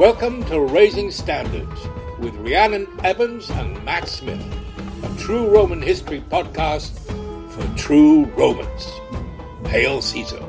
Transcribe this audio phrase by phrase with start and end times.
[0.00, 1.78] Welcome to Raising Standards
[2.18, 4.42] with Rhiannon Evans and Matt Smith,
[5.02, 6.98] a true Roman history podcast
[7.50, 8.90] for true Romans.
[9.66, 10.42] Hail Caesar.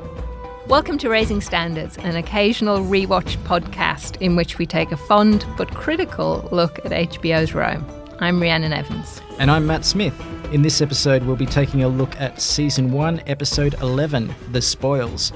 [0.67, 5.75] Welcome to Raising Standards, an occasional rewatch podcast in which we take a fond but
[5.75, 7.85] critical look at HBO's Rome.
[8.21, 9.19] I'm Rhiannon Evans.
[9.37, 10.17] And I'm Matt Smith.
[10.53, 15.33] In this episode, we'll be taking a look at Season 1, Episode 11 The Spoils.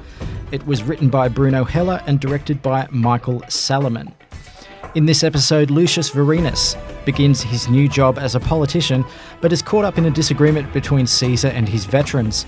[0.55, 4.13] It was written by Bruno Heller and directed by Michael Salomon.
[4.95, 9.03] In this episode, Lucius Vorenus begins his new job as a politician,
[9.41, 12.45] but is caught up in a disagreement between Caesar and his veterans.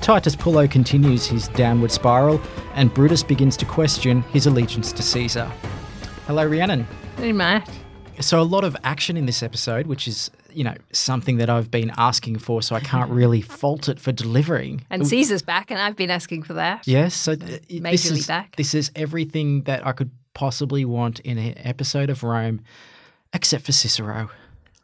[0.00, 2.42] Titus Pullo continues his downward spiral,
[2.74, 5.48] and Brutus begins to question his allegiance to Caesar.
[6.26, 6.84] Hello, Rhiannon.
[7.18, 7.70] Hey, Matt.
[8.18, 11.70] So, a lot of action in this episode, which is, you know, something that I've
[11.70, 14.84] been asking for, so I can't really fault it for delivering.
[14.90, 16.86] And Caesar's back, and I've been asking for that.
[16.86, 18.56] Yes, so uh, this Majorly is, back.
[18.56, 22.60] this is everything that I could possibly want in an episode of Rome,
[23.32, 24.30] except for Cicero.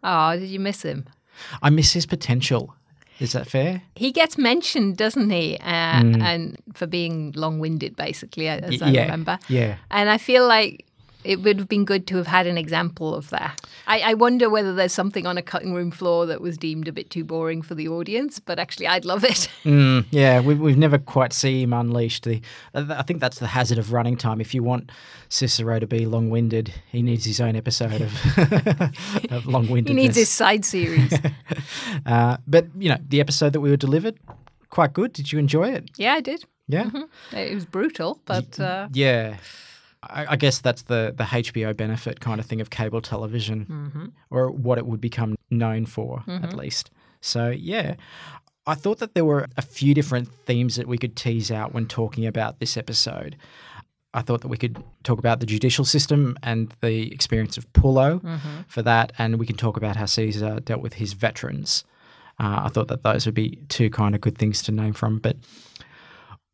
[0.03, 1.07] Oh, did you miss him?
[1.63, 2.75] I miss his potential.
[3.19, 3.83] Is that fair?
[3.97, 5.57] He gets mentioned, doesn't he?
[5.61, 9.39] Uh, And for being long-winded, basically, as I yeah, remember.
[9.48, 9.77] yeah.
[9.91, 10.87] And I feel like
[11.25, 13.61] it would have been good to have had an example of that.
[13.87, 16.93] I, I wonder whether there's something on a cutting room floor that was deemed a
[16.93, 19.48] bit too boring for the audience, but actually, I'd love it.
[19.61, 22.25] Mm, yeah, we've, we've never quite seen him unleashed.
[22.25, 22.41] The,
[22.75, 24.41] I think that's the hazard of running time.
[24.41, 24.91] If you want
[25.29, 28.13] Cicero to be long winded, he needs his own episode of,
[29.31, 29.95] of long winded.
[29.95, 31.13] he needs his side series.
[32.07, 34.17] Uh, but, you know, the episode that we were delivered,
[34.71, 35.13] quite good.
[35.13, 35.91] Did you enjoy it?
[35.97, 36.45] yeah, I did.
[36.69, 36.89] Yeah.
[37.33, 39.37] It was brutal, but uh, Yeah.
[40.03, 44.07] I, I guess that's the, the HBO benefit kind of thing of cable television, mm-hmm.
[44.31, 46.57] or what it would become known for, at mm-hmm.
[46.57, 46.91] least.
[47.20, 47.97] So, yeah.
[48.67, 51.86] I thought that there were a few different themes that we could tease out when
[51.86, 53.36] talking about this episode.
[54.13, 58.20] I thought that we could talk about the judicial system and the experience of Pullo
[58.20, 58.61] mm-hmm.
[58.69, 61.85] for that, and we can talk about how Caesar dealt with his veterans.
[62.39, 65.19] Uh, I thought that those would be two kind of good things to name from.
[65.19, 65.36] But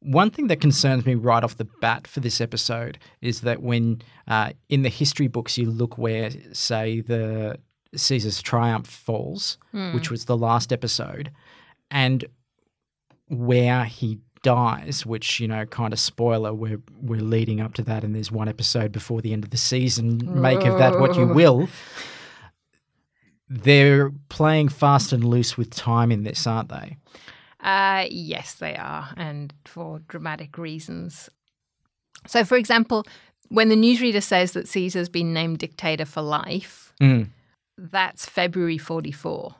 [0.06, 4.02] one thing that concerns me right off the bat for this episode is that when
[4.28, 7.58] uh, in the history books you look where, say, the
[7.94, 9.58] Caesar's triumph falls,
[9.94, 11.32] which was the last episode,
[11.90, 12.24] and
[13.28, 18.04] where he dies, which you know, kind of spoiler, we're we're leading up to that,
[18.04, 20.20] and there's one episode before the end of the season.
[20.40, 21.68] Make of that what you will.
[23.48, 26.96] They're playing fast and loose with time in this, aren't they?
[27.60, 31.28] Uh, yes, they are, and for dramatic reasons.
[32.26, 33.04] So, for example,
[33.48, 37.28] when the newsreader says that Caesar's been named dictator for life, Mm,
[37.76, 39.54] that's February 44.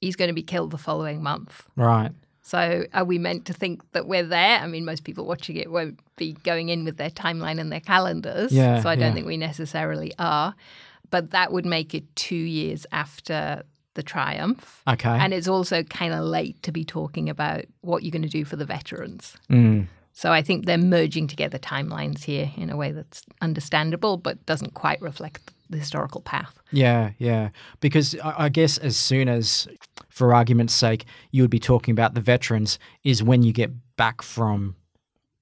[0.00, 1.66] He's going to be killed the following month.
[1.76, 2.10] right.
[2.46, 4.58] So, are we meant to think that we're there?
[4.58, 7.80] I mean, most people watching it won't be going in with their timeline and their
[7.80, 8.52] calendars.
[8.52, 9.14] Yeah, so, I don't yeah.
[9.14, 10.54] think we necessarily are.
[11.10, 13.62] But that would make it two years after
[13.94, 14.82] the triumph.
[14.86, 15.08] Okay.
[15.08, 18.44] And it's also kind of late to be talking about what you're going to do
[18.44, 19.36] for the veterans.
[19.50, 19.86] Mm.
[20.16, 24.74] So, I think they're merging together timelines here in a way that's understandable, but doesn't
[24.74, 26.56] quite reflect the historical path.
[26.70, 27.48] Yeah, yeah.
[27.80, 29.66] Because I, I guess as soon as,
[30.08, 34.22] for argument's sake, you would be talking about the veterans, is when you get back
[34.22, 34.76] from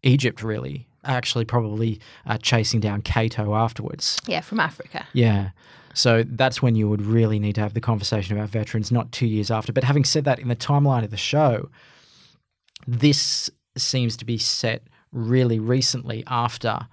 [0.03, 0.89] Egypt, really.
[1.05, 4.21] Actually, probably uh, chasing down Cato afterwards.
[4.27, 5.07] Yeah, from Africa.
[5.13, 5.51] Yeah.
[5.95, 9.27] So that's when you would really need to have the conversation about veterans, not two
[9.27, 9.73] years after.
[9.73, 11.69] But having said that, in the timeline of the show,
[12.87, 16.89] this seems to be set really recently after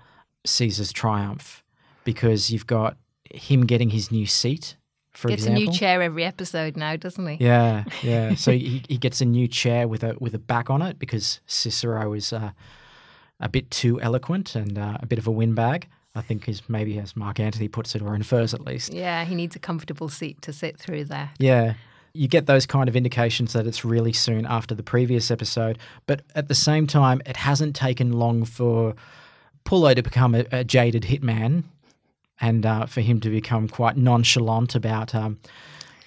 [0.45, 1.63] Caesar's triumph
[2.03, 2.97] because you've got
[3.31, 4.75] him getting his new seat,
[5.11, 5.63] for Gets example.
[5.63, 7.43] a new chair every episode now, doesn't he?
[7.43, 8.35] Yeah, yeah.
[8.35, 11.39] so he, he gets a new chair with a with a back on it because
[11.45, 12.51] Cicero is uh,
[13.39, 15.87] a bit too eloquent and uh, a bit of a windbag.
[16.15, 18.91] I think is maybe as Mark Antony puts it, or infers at least.
[18.91, 21.35] Yeah, he needs a comfortable seat to sit through that.
[21.37, 21.75] Yeah.
[22.13, 25.77] You get those kind of indications that it's really soon after the previous episode,
[26.07, 28.95] but at the same time, it hasn't taken long for
[29.65, 31.63] Pullo to become a, a jaded hitman
[32.41, 35.39] and uh, for him to become quite nonchalant about um,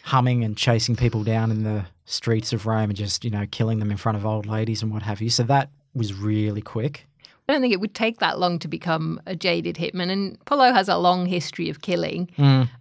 [0.02, 3.78] humming and chasing people down in the streets of Rome and just, you know, killing
[3.78, 5.31] them in front of old ladies and what have you.
[5.31, 7.06] So that was really quick.
[7.52, 10.10] I don't think it would take that long to become a jaded hitman.
[10.10, 12.31] And Pullo has a long history of killing.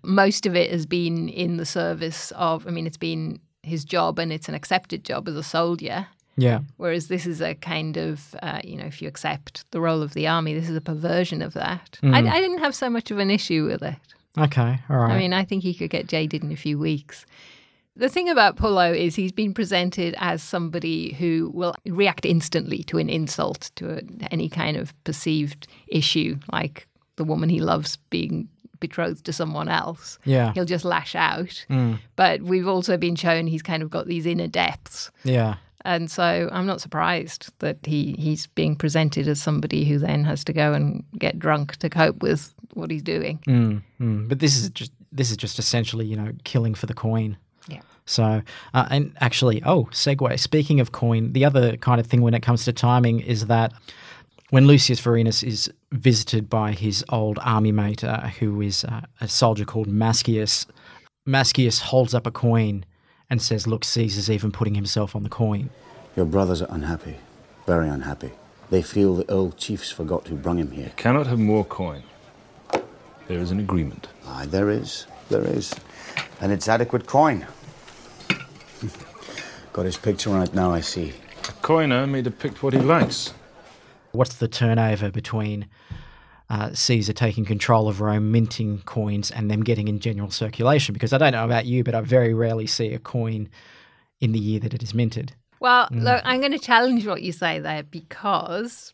[0.02, 4.18] Most of it has been in the service of, I mean, it's been his job
[4.18, 6.08] and it's an accepted job as a soldier.
[6.38, 6.62] Yeah.
[6.78, 10.14] Whereas this is a kind of, uh, you know, if you accept the role of
[10.14, 12.00] the army, this is a perversion of that.
[12.02, 13.98] I, I didn't have so much of an issue with it.
[14.38, 14.80] Okay.
[14.90, 15.12] All right.
[15.12, 17.26] I mean, I think he could get jaded in a few weeks.
[18.02, 22.98] The thing about Pullo is he's been presented as somebody who will react instantly to
[22.98, 24.02] an insult, to a,
[24.32, 26.88] any kind of perceived issue, like
[27.18, 28.50] the woman he loves being
[28.80, 30.18] betrothed to someone else.
[30.26, 30.52] Yeah.
[30.54, 31.64] He'll just lash out.
[31.70, 32.00] Mm.
[32.16, 35.12] But we've also been shown he's kind of got these inner depths.
[35.24, 35.58] Yeah.
[35.86, 40.44] And so I'm not surprised that he, he's being presented as somebody who then has
[40.46, 43.38] to go and get drunk to cope with what he's doing.
[43.48, 44.28] Mm, mm.
[44.28, 47.38] But this is just this is just essentially, you know, killing for the coin.
[48.06, 48.12] Yeah.
[48.12, 48.42] So,
[48.74, 50.40] uh, and actually, oh, segue.
[50.40, 53.74] Speaking of coin, the other kind of thing when it comes to timing is that
[54.50, 59.28] when Lucius Vorenus is visited by his old army mate, uh, who is uh, a
[59.28, 60.66] soldier called Mascius,
[61.26, 62.86] Mascius holds up a coin
[63.30, 65.70] and says, "Look, Caesar's even putting himself on the coin."
[66.16, 67.16] Your brothers are unhappy,
[67.66, 68.32] very unhappy.
[68.70, 70.92] They feel the old chiefs forgot who brung him here.
[70.98, 72.04] Cannot have more coin.
[73.28, 74.08] There is an agreement.
[74.26, 75.74] Aye, there is, there is.
[76.42, 77.46] And it's adequate coin.
[79.74, 81.14] Got his picture on it now, I see.
[81.48, 83.34] A coiner may depict what he likes.
[84.12, 85.68] What's the turnover between
[86.50, 90.94] uh, Caesar taking control of Rome, minting coins, and them getting in general circulation?
[90.94, 93.50] Because I don't know about you, but I very rarely see a coin
[94.20, 95.34] in the year that it is minted.
[95.62, 98.94] Well, look, I'm going to challenge what you say there because,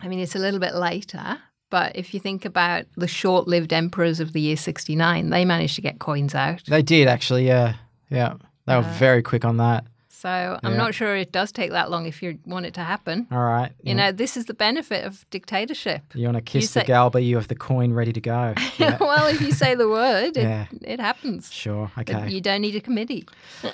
[0.00, 1.38] I mean, it's a little bit later,
[1.70, 5.74] but if you think about the short lived emperors of the year 69, they managed
[5.76, 6.62] to get coins out.
[6.66, 7.74] They did actually, yeah,
[8.08, 8.34] yeah.
[8.66, 9.84] They were very quick on that.
[10.08, 13.26] So I'm not sure it does take that long if you want it to happen.
[13.30, 16.02] All right, You know, this is the benefit of dictatorship.
[16.14, 18.54] you want to kiss the say- but you have the coin ready to go.
[18.78, 20.66] Yeah, well, if you say the word, it, Yeah.
[20.82, 21.52] it happens.
[21.52, 22.28] sure, But okay.
[22.30, 23.24] You don't need a committee.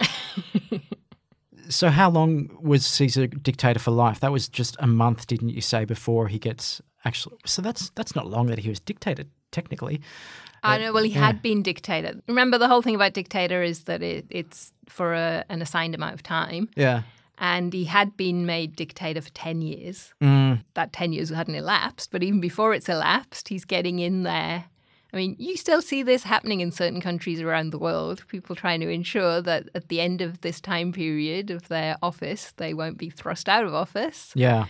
[1.68, 4.20] So, how long was Caesar dictator for life?
[4.20, 7.36] That was just a month, didn't you say, before he gets actually?
[7.46, 10.00] So that's that's not long that he was dictator technically.
[10.62, 10.92] I know.
[10.92, 12.20] Well, he had been dictator.
[12.28, 16.14] Remember, the whole thing about dictator is that it, it's for a, an assigned amount
[16.14, 16.68] of time.
[16.76, 17.02] Yeah.
[17.38, 20.12] and he had been made dictator for 10 years.
[20.22, 24.66] Mm, That 10 years hadn't elapsed, but even before it's elapsed, he's getting in there.
[25.14, 28.80] I mean, you still see this happening in certain countries around the world, people trying
[28.80, 32.96] to ensure that at the end of this time period of their office, they won't
[32.96, 34.32] be thrust out of office.
[34.34, 34.66] yeah.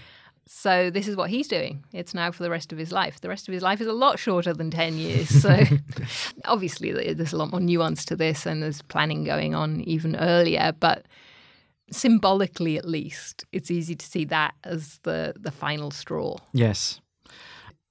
[0.54, 1.82] So this is what he's doing.
[1.92, 3.20] It's now for the rest of his life.
[3.20, 5.28] The rest of his life is a lot shorter than 10 years.
[5.28, 5.64] So
[6.44, 10.72] obviously there's a lot more nuance to this and there's planning going on even earlier,
[10.78, 11.06] but
[11.90, 16.36] symbolically at least, it's easy to see that as the the final straw.
[16.52, 17.00] Yes.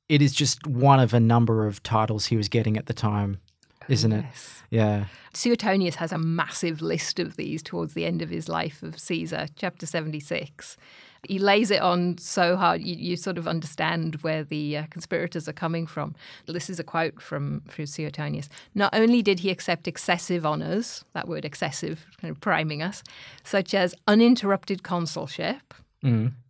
[0.07, 3.39] It is just one of a number of titles he was getting at the time,
[3.81, 4.23] oh, isn't it?
[4.23, 4.63] Yes.
[4.69, 5.05] Yeah.
[5.33, 9.47] Suetonius has a massive list of these towards the end of his life of Caesar,
[9.55, 10.77] chapter 76.
[11.27, 15.47] He lays it on so hard, you, you sort of understand where the uh, conspirators
[15.47, 16.15] are coming from.
[16.47, 18.49] This is a quote from, from Suetonius.
[18.73, 23.03] Not only did he accept excessive honours, that word excessive kind of priming us,
[23.43, 25.73] such as uninterrupted consulship,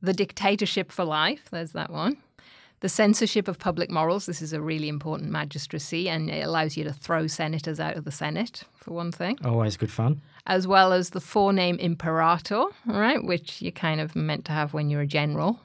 [0.01, 2.15] the dictatorship for life, there's that one,
[2.79, 4.25] the censorship of public morals.
[4.25, 8.06] This is a really important magistracy, and it allows you to throw senators out of
[8.06, 10.21] the Senate, for one thing, Always good fun.
[10.47, 14.89] As well as the forename imperator, right, which you're kind of meant to have when
[14.89, 15.59] you're a general.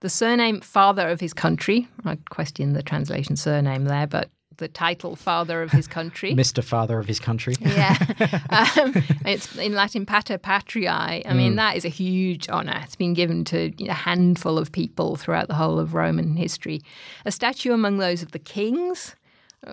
[0.00, 1.88] The surname father of his country.
[2.04, 6.34] I question the translation surname there, but the title father of his country.
[6.34, 6.62] Mr.
[6.62, 7.54] Father of his country.
[7.60, 7.96] Yeah.
[8.50, 8.92] um,
[9.24, 11.22] it's in Latin pater patriae.
[11.24, 12.80] I mean, that is a huge honour.
[12.82, 16.80] It's been given to a handful of people throughout the whole of Roman history.
[17.24, 19.14] A statue among those of the kings,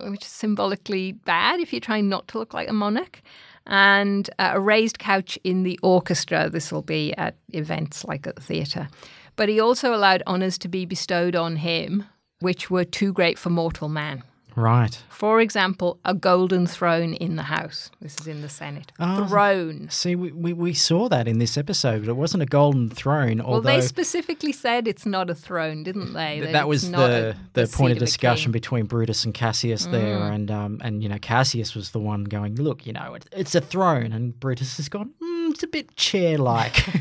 [0.08, 3.22] which is symbolically bad if you're trying not to look like a monarch.
[3.68, 6.50] And uh, a raised couch in the orchestra.
[6.50, 8.88] This will be at events like at the theatre.
[9.36, 12.06] But he also allowed honours to be bestowed on him,
[12.40, 14.24] which were too great for mortal man.
[14.56, 15.02] Right.
[15.10, 17.92] For example, a golden throne in the House.
[18.02, 18.92] This is in the Senate.
[19.00, 19.28] Oh.
[19.28, 19.88] Throne.
[19.90, 23.40] See, we, we, we saw that in this episode, but it wasn't a golden throne,
[23.40, 26.40] Well, although they specifically said it's not a throne, didn't they?
[26.40, 28.52] That that was the, a- the point of discussion.
[28.52, 28.54] Mm.
[28.54, 32.56] between Brutus and Cassius there, and um, and you know Cassius was the one going,
[32.56, 35.96] look, you know, it, it's a throne, and Brutus has gone, mm, it's a bit
[35.96, 36.86] chair-like.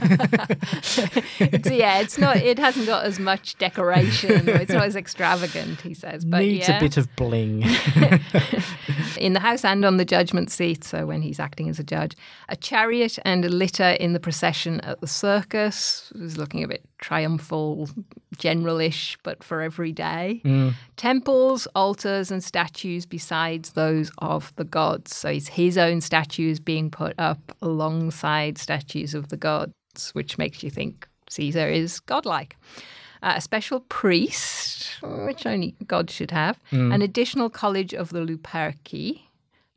[1.74, 2.36] Yeah, it's not.
[2.36, 4.48] It hasn't got as much decoration.
[4.48, 5.80] or it's not as extravagant.
[5.80, 7.62] He says, but Needs yeah, a bit of bling.
[9.24, 10.84] in the House and on the judgment seat.
[10.84, 12.14] So when he's acting as a judge,
[12.50, 16.12] a chariot and a litter in the procession at the circus.
[16.14, 17.88] It was looking a bit triumphal,
[18.36, 20.42] generalish, but for every day.
[20.44, 20.74] Mm.
[20.98, 25.16] Temples, altars, and statues besides those of the gods.
[25.16, 30.62] So it's his own statues being put up alongside statues of the gods, which makes
[30.62, 32.56] you think Caesar is godlike.
[33.24, 39.22] Uh, a special priest, which only God should have, an additional college of the Luperci.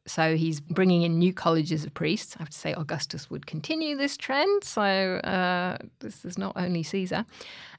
[0.06, 2.36] So he's bringing in new colleges of priests.
[2.36, 4.64] I have to say, Augustus would continue this trend.
[4.64, 7.26] So uh, this is not only Caesar.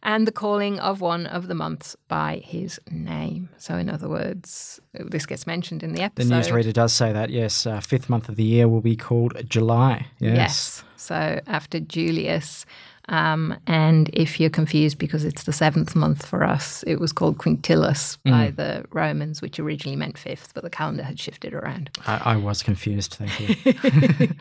[0.03, 3.49] And the calling of one of the months by his name.
[3.59, 6.29] So, in other words, this gets mentioned in the episode.
[6.29, 7.67] The newsreader does say that, yes.
[7.67, 10.07] Uh, fifth month of the year will be called July.
[10.19, 10.35] Yes.
[10.37, 10.85] Yes.
[10.97, 12.65] So after Julius.
[13.09, 17.39] Um, and if you're confused because it's the seventh month for us, it was called
[17.39, 21.91] Quintilis by the Romans, which originally meant fifth, but the calendar had shifted around.
[22.07, 24.29] I, I was confused, thank you.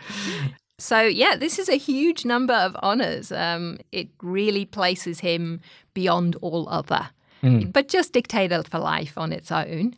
[0.80, 3.32] So, yeah, this is a huge number of honours.
[3.32, 5.60] Um, it really places him
[5.96, 7.10] beyond all other.
[7.72, 9.96] But just dictator for life on its own.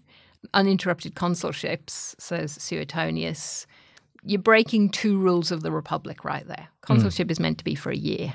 [0.53, 3.65] Uninterrupted consulships, says Suetonius.
[4.23, 6.69] You're breaking two rules of the Republic right there.
[6.81, 8.33] Consulship is meant to be for a year,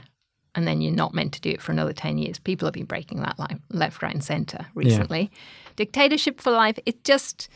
[0.54, 2.38] and then you're not meant to do it for another 10 years.
[2.38, 5.30] People have been breaking that line left, right, and centre recently.
[5.76, 7.48] Dictatorship for life, it just,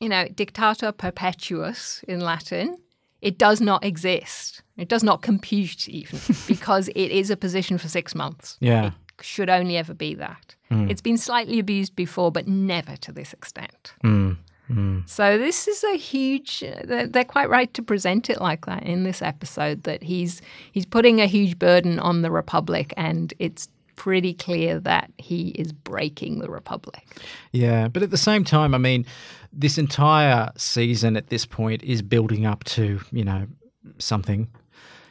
[0.00, 2.76] you know, dictator perpetuus in Latin
[3.22, 4.62] it does not exist.
[4.76, 6.18] It does not compute even
[6.48, 8.58] because it is a position for six months.
[8.60, 8.90] Yeah.
[9.18, 10.56] It should only ever be that.
[10.68, 10.90] Hmm.
[10.90, 13.94] It's been slightly abused before, but never to this extent.
[14.02, 14.32] Hmm.
[14.70, 15.08] Mm.
[15.08, 16.64] So this is a huge.
[16.84, 19.82] They're, they're quite right to present it like that in this episode.
[19.84, 20.40] That he's
[20.72, 25.72] he's putting a huge burden on the republic, and it's pretty clear that he is
[25.72, 27.06] breaking the republic.
[27.52, 29.06] Yeah, but at the same time, I mean,
[29.52, 33.46] this entire season at this point is building up to, you know,
[33.98, 34.48] something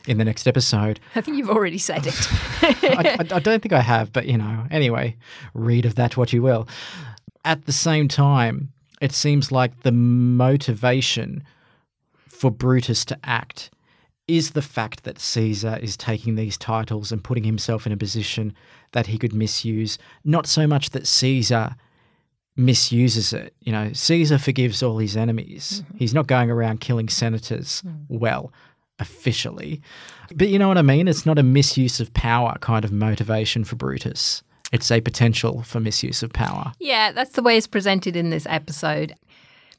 [0.07, 0.99] in the next episode.
[1.15, 2.15] I think you've already said it.
[2.61, 5.15] I, I, I don't think I have, but, you know, anyway,
[5.53, 6.67] read of that what you will.
[7.45, 11.43] At the same time, it seems like the motivation
[12.29, 13.71] for Brutus to act
[14.27, 18.53] is the fact that Caesar is taking these titles and putting himself in a position
[18.93, 19.97] that he could misuse.
[20.23, 21.75] Not so much that Caesar
[22.55, 23.53] misuses it.
[23.59, 25.83] You know, Caesar forgives all his enemies.
[25.83, 25.97] Mm-hmm.
[25.97, 28.05] He's not going around killing senators, mm.
[28.07, 28.53] well,
[28.99, 29.81] officially.
[30.33, 31.07] But you know what I mean?
[31.07, 34.43] It's not a misuse of power kind of motivation for Brutus.
[34.71, 36.73] It's a potential for misuse of power.
[36.79, 39.15] Yeah, that's the way it's presented in this episode.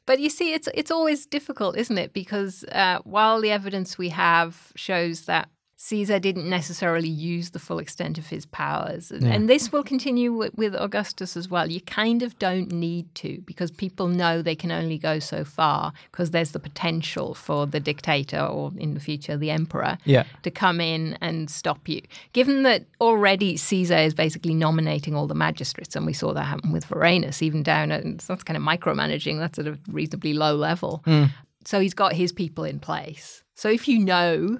[0.05, 2.13] But you see, it's it's always difficult, isn't it?
[2.13, 5.49] Because uh, while the evidence we have shows that
[5.87, 10.31] Caesar didn't necessarily use the full extent of his powers, and, and this will continue
[10.31, 11.69] with, with Augustus as well.
[11.69, 15.91] You kind of don't need to because people know they can only go so far
[16.09, 20.23] because there's the potential for the dictator or in the future the emperor Yeah.
[20.43, 22.01] to come in and stop you.
[22.31, 26.71] Given that already Caesar is basically nominating all the magistrates, and we saw that happen
[26.71, 31.01] with Vorenus, even down at that's kind of micromanaging, that's at a reasonably low level.
[31.03, 31.25] Hmm.
[31.65, 33.43] So he's got his people in place.
[33.55, 34.59] So if you know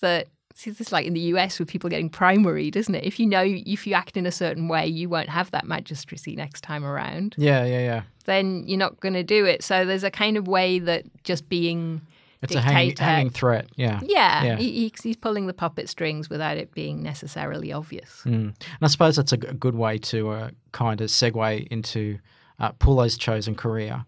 [0.00, 3.02] that See, this is like in the US with people getting primaried, isn't it?
[3.04, 6.36] If you know if you act in a certain way, you won't have that magistracy
[6.36, 8.02] next time around, Yeah, yeah, yeah.
[8.26, 9.64] then you're not going to do it.
[9.64, 12.02] So there's a kind of way that just being
[12.40, 13.66] It's a hanging, hanging threat.
[13.74, 13.98] Yeah.
[14.04, 14.56] yeah, Yeah.
[14.56, 18.22] He- he's pulling the puppet strings without it being necessarily obvious.
[18.24, 18.32] Mm.
[18.32, 22.18] And I suppose that's a good way to uh, kind of segue into
[22.60, 24.04] uh, Pullo's chosen career,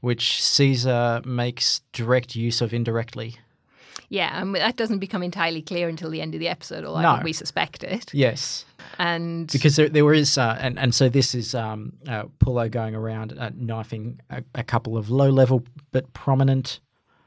[0.00, 3.36] which Caesar makes direct use of indirectly.
[4.10, 7.02] Yeah, and that doesn't become entirely clear until the end of the episode, although I
[7.02, 7.12] No.
[7.14, 8.12] think we suspect it.
[8.14, 8.64] Yes.
[8.98, 12.94] And Because there, there is, uh, and, and so this is um, uh, Pullo going
[12.94, 15.62] around uh, knifing a, a couple of low level
[15.92, 16.80] but prominent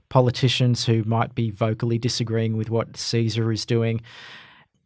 [0.09, 4.01] politicians who might be vocally disagreeing with what Caesar is doing.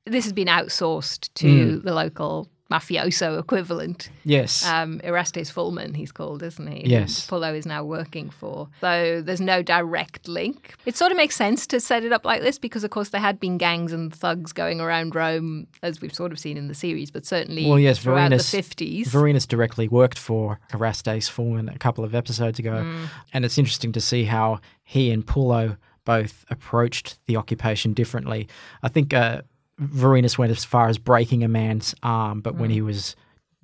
[0.06, 1.84] this has been outsourced to Mm.
[1.84, 4.10] the local mafioso equivalent.
[4.24, 4.66] Yes.
[4.66, 6.90] Um, Erastes Fulmen, he's called, isn't he?
[6.90, 7.28] Yes.
[7.28, 8.68] Pullo is now working for.
[8.82, 10.74] So there's no direct link.
[10.86, 13.22] It sort of makes sense to set it up like this because, of course, there
[13.22, 16.74] had been gangs and thugs going around Rome, as we've sort of seen in the
[16.74, 19.08] series, but certainly Well, yes, throughout the 50s.
[19.10, 23.08] Vorenus directly worked for Erastes Fulmen a couple of episodes ago, Mm.
[23.34, 28.48] and it's interesting to see how he and Pullo both approached the occupation differently.
[28.84, 29.42] I think uh,
[29.80, 32.60] Vorenus went as far as breaking a man's arm, but Mm.
[32.60, 33.16] when he was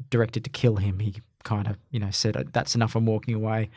[0.09, 2.95] directed to kill him, he kind of you know said, "Uh, "That's enough.
[2.95, 3.69] I'm walking away."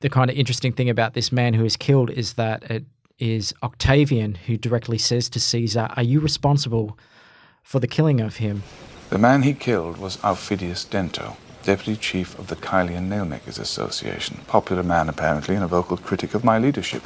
[0.00, 2.84] The kind of interesting thing about this man who is killed is that it
[3.18, 6.96] is Octavian who directly says to Caesar, "Are you responsible
[7.62, 8.62] for the killing of him?"
[9.10, 14.38] The man he killed was Aufidius Dento, deputy chief of the Caelian Nailmakers Association.
[14.46, 17.02] Popular man, apparently, and a vocal critic of my leadership.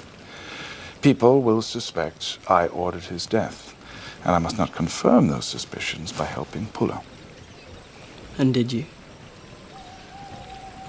[1.00, 3.75] People will suspect I ordered his death,
[4.25, 7.02] and I must not confirm those suspicions by helping Pullo.
[8.38, 8.87] And did you?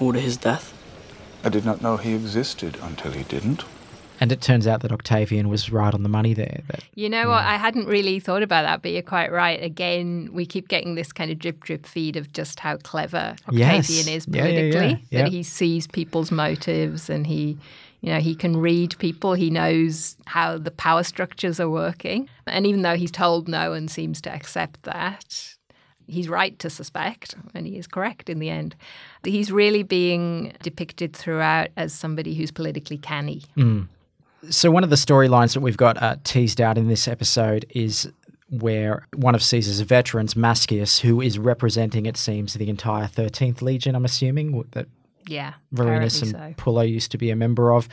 [0.00, 0.72] Order his death?
[1.44, 3.64] I did not know he existed until he didn't.
[4.20, 6.60] And it turns out that Octavian was right on the money there.
[6.68, 7.44] That You know what?
[7.44, 9.60] I hadn't really thought about that, but you're quite right.
[9.62, 13.90] Again, we keep getting this kind of drip drip feed of just how clever Yes.
[13.90, 14.70] Octavian is Yeah, yeah, yeah.
[14.72, 15.04] politically.
[15.10, 15.22] Yeah.
[15.22, 17.58] That he sees people's motives and he
[18.04, 22.28] You know, he can read people, he knows how the power structures are working.
[22.46, 25.56] And even though he's told no and seems to accept that,
[26.06, 28.76] he's right to suspect, and he is correct in the end.
[29.24, 33.40] He's really being depicted throughout as somebody who's politically canny.
[34.50, 38.12] So one of the storylines that we've got uh, teased out in this episode is
[38.50, 43.94] where one of Caesar's veterans, Mascius, who is representing, it seems, the entire 13th Legion,
[43.94, 44.88] I'm assuming, that
[45.26, 45.54] Yeah.
[45.74, 46.54] Vorenus and so.
[46.62, 47.88] Pullo used to be a member of,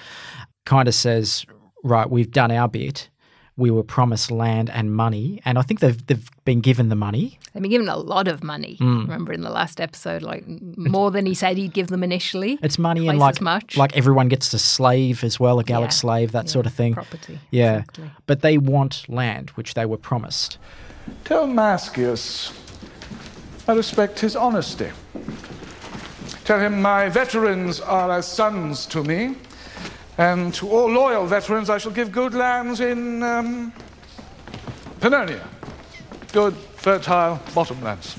[0.66, 1.46] kind of says,
[1.84, 3.10] right, we've done our bit.
[3.58, 7.38] We were promised land and money, and I think they've they've been given the money.
[7.54, 8.76] They've been given a lot of money.
[8.78, 9.02] Hmm.
[9.02, 10.46] Remember in the last episode, like
[10.78, 12.58] more than he said he'd give them initially.
[12.64, 13.76] It's money and like much.
[13.78, 15.96] like everyone gets a slave as well, a Gallic Yeah.
[15.96, 16.94] slave, that Yeah, sort of thing.
[16.94, 18.12] property, Yeah, exactly.
[18.26, 20.58] but they want land, which they were promised.
[21.26, 22.54] Tell Mascius
[23.68, 24.90] I respect his honesty.
[26.46, 29.36] Tell him my veterans are as sons to me,
[30.18, 33.74] and to all loyal veterans I shall give good lands in um,
[35.00, 35.48] Pannonia.
[36.34, 38.18] Good, fertile bottomlands.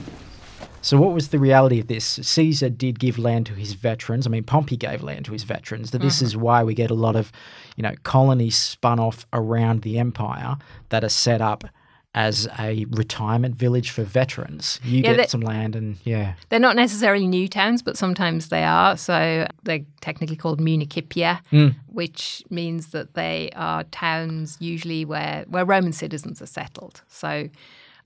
[0.85, 2.05] So, what was the reality of this?
[2.05, 4.27] Caesar did give land to his veterans.
[4.27, 5.93] I mean, Pompey gave land to his veterans.
[5.93, 7.31] That this is why we get a lot of,
[7.77, 10.57] you know, colonies spun off around the empire
[10.89, 11.65] that are set up
[12.15, 14.79] as a retirement village for veterans.
[14.85, 18.65] You Yeah, get some land, and yeah, They're not necessarily new towns, but sometimes they
[18.65, 18.97] are.
[18.99, 21.41] So they're technically called municipia,
[21.87, 27.03] which means that they are towns usually where, where Roman citizens are settled.
[27.09, 27.49] So,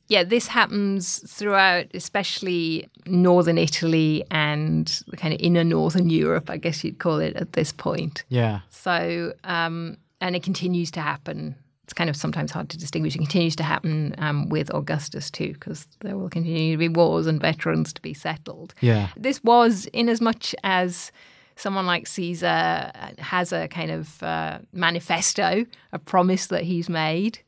[0.08, 6.58] yeah, this happens throughout, especially northern Italy and the kind of inner northern Europe, I
[6.58, 8.22] guess you'd call it at this point.
[8.28, 11.56] yeah, So, um, and it continues to happen.
[11.87, 13.14] It's kind of sometimes hard to distinguish.
[13.14, 17.28] It continues to happen um, with Augustus too, because there will continue to be wars
[17.28, 18.75] and veterans to be settled.
[18.81, 19.11] Yeah.
[19.16, 21.12] This was, in as much as
[21.55, 27.39] someone like Caesar has a kind of uh, manifesto, a promise that he's made,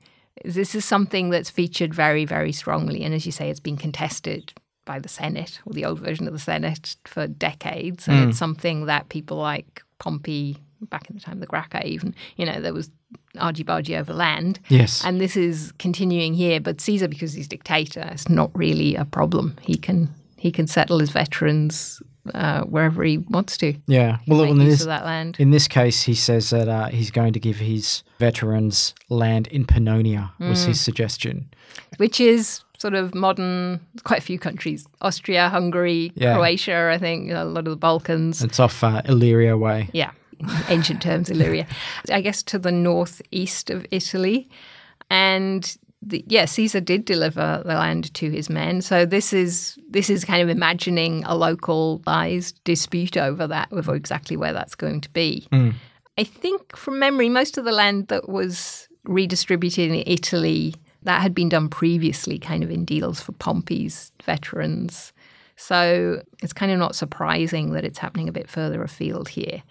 [0.44, 3.02] this is something that's featured very, very strongly.
[3.02, 4.52] And as you say, it's been contested
[4.84, 8.06] by the Senate or the old version of the Senate for decades.
[8.06, 10.58] And it's something that people like Pompey,
[10.90, 12.90] back in the time of the Gracchi, even, you know, there was
[13.38, 14.58] argy bargy over land.
[14.68, 15.04] Yes.
[15.04, 16.60] And this is continuing here.
[16.60, 19.56] But Caesar, because he's dictator, it's not really a problem.
[19.62, 22.00] He can he can settle his veterans
[22.34, 23.74] uh, wherever he wants to.
[23.86, 24.18] yeah.
[24.28, 25.36] Well, in this, that land.
[25.38, 29.64] in this case, he says that uh, he's going to give his veterans land in
[29.64, 30.30] Pannonia.
[30.38, 30.68] Was Mm.
[30.68, 31.48] his suggestion?
[31.96, 36.34] which is sort of modern, quite a few countries Austria, Hungary, Yeah.
[36.34, 38.42] Croatia, I think, a lot of the Balkans.
[38.42, 39.88] It's off uh, Illyria way.
[39.92, 40.10] Yeah,
[40.68, 41.66] ancient terms, Illyria.
[42.10, 44.48] I guess to the northeast of Italy.
[45.10, 48.80] And the, yeah, Caesar did deliver the land to his men.
[48.82, 54.36] So this is this is kind of imagining a localized dispute over that, over exactly
[54.36, 55.48] where that's going to be.
[55.52, 55.74] Mm.
[56.16, 61.34] I think from memory, most of the land that was redistributed in Italy that had
[61.34, 65.12] been done previously, kind of in deals for Pompey's veterans.
[65.60, 69.62] So it's kind of not surprising that it's happening a bit further afield here.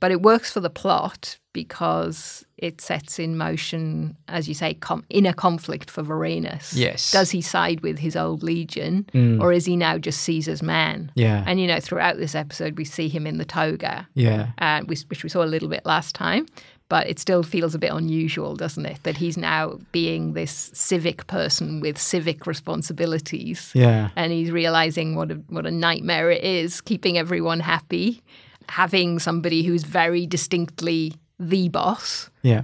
[0.00, 5.04] But it works for the plot because it sets in motion, as you say, com-
[5.10, 6.72] inner conflict for Vorenus.
[6.74, 7.12] Yes.
[7.12, 9.06] Does he side with his old legion
[9.40, 11.12] or is he now just Caesar's man?
[11.14, 11.44] Yeah.
[11.46, 14.52] And, you know, throughout this episode, we see him in the toga Yeah.
[14.58, 16.46] uh, which we saw a little bit last time.
[16.90, 19.02] But it still feels a bit unusual, doesn't it?
[19.04, 23.70] That he's now being this civic person with civic responsibilities.
[23.74, 24.10] Yeah.
[24.16, 28.22] And he's realizing what a, what a nightmare it is keeping everyone happy,
[28.68, 32.62] having somebody who's very distinctly the boss, Yeah.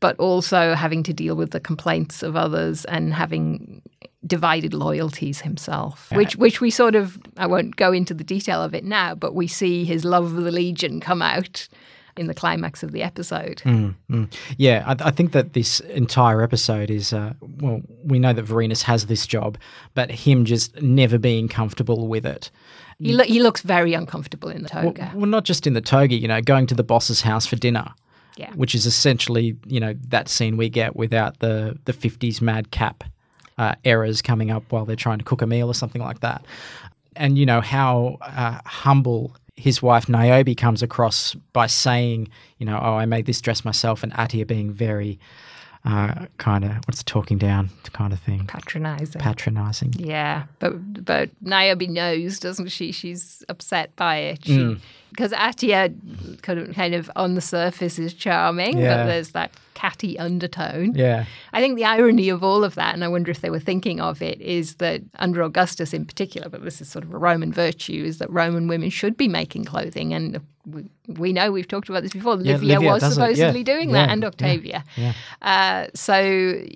[0.00, 3.82] but also having to deal with the complaints of others and having
[4.24, 8.72] divided loyalties himself which which we sort of I won't go into the detail of
[8.72, 11.66] it now but we see his love of the legion come out
[12.16, 13.62] in the climax of the episode.
[14.58, 18.82] Yeah, I, I think that this entire episode is uh, well, we know that Vorenus
[18.82, 19.56] has this job,
[19.94, 22.50] but him just never being comfortable with it.
[22.98, 25.10] he, lo- he looks very uncomfortable in the Well, toga.
[25.14, 27.88] well, not just in the toga, you know, going to the boss's house for dinner,
[28.36, 28.50] yeah.
[28.54, 33.04] Which is essentially you know that scene we get without the the fifties madcap
[33.58, 36.42] uh, errors coming up while they're trying to cook a meal or something like that,
[37.14, 39.36] and you know how uh, humble.
[39.54, 44.02] His wife Niobe comes across by saying, you know, oh, I made this dress myself,
[44.02, 45.18] and Atia being very
[45.84, 49.92] uh, kind of what's the talking down kind of thing, patronizing patronizing.
[49.98, 52.92] Yeah, but but Niobe knows, doesn't she?
[52.92, 54.44] She's upset by it.
[54.44, 54.76] She
[55.12, 55.94] because Atia
[56.42, 58.96] kind of, kind of on the surface is charming, Yeah.
[58.96, 60.94] but there's that catty undertone.
[60.94, 61.24] Yeah.
[61.52, 64.00] I think the irony of all of that, and I wonder if they were thinking
[64.00, 67.52] of it, is that under Augustus in particular, but this is sort of a Roman
[67.52, 70.12] virtue, is that Roman women should be making clothing.
[70.14, 73.64] And we, we know, we've talked about this before, Yeah, Livia, Livia was supposedly yeah,
[73.64, 74.84] doing that, and Octavia.
[74.96, 75.12] yeah.
[75.40, 76.20] Uh, so,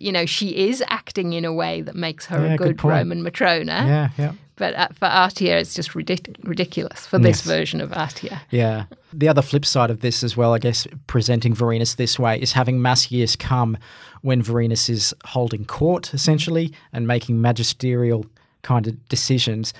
[0.01, 2.85] you know, she is acting in a way that makes her a good good.
[2.88, 3.87] Roman Matrona.
[3.87, 4.33] Yeah, yeah.
[4.57, 7.47] But uh, for Atia, it's just ridic- ridiculous for this Yes.
[7.47, 8.40] version of Atia.
[8.51, 8.85] Yeah.
[9.12, 12.53] The other flip side of this as well, I guess, presenting Vorenus this way is
[12.53, 13.77] having Mascius come
[14.23, 18.25] when Vorenus is holding court, essentially, and making magisterial
[18.62, 19.73] kind of decisions.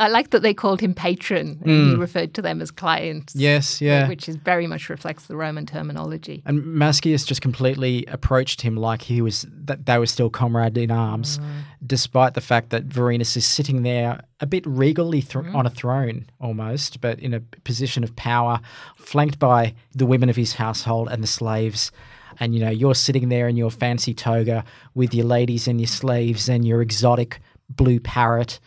[0.00, 3.34] I like that they called him patron and he referred to them as clients.
[3.34, 3.40] Mm.
[3.40, 4.08] Yes, yeah.
[4.08, 6.42] Which is very much reflects the Roman terminology.
[6.46, 10.90] And Mascius just completely approached him like he was that they were still comrade in
[10.90, 11.38] arms,
[11.86, 16.24] despite the fact that Vorenus is sitting there a bit regally thr on a throne
[16.40, 18.58] almost, but in a position of power,
[18.96, 21.92] flanked by the women of his household and the slaves.
[22.38, 25.88] And you know, you're sitting there in your fancy toga with your ladies and your
[25.88, 28.60] slaves and your exotic blue parrot.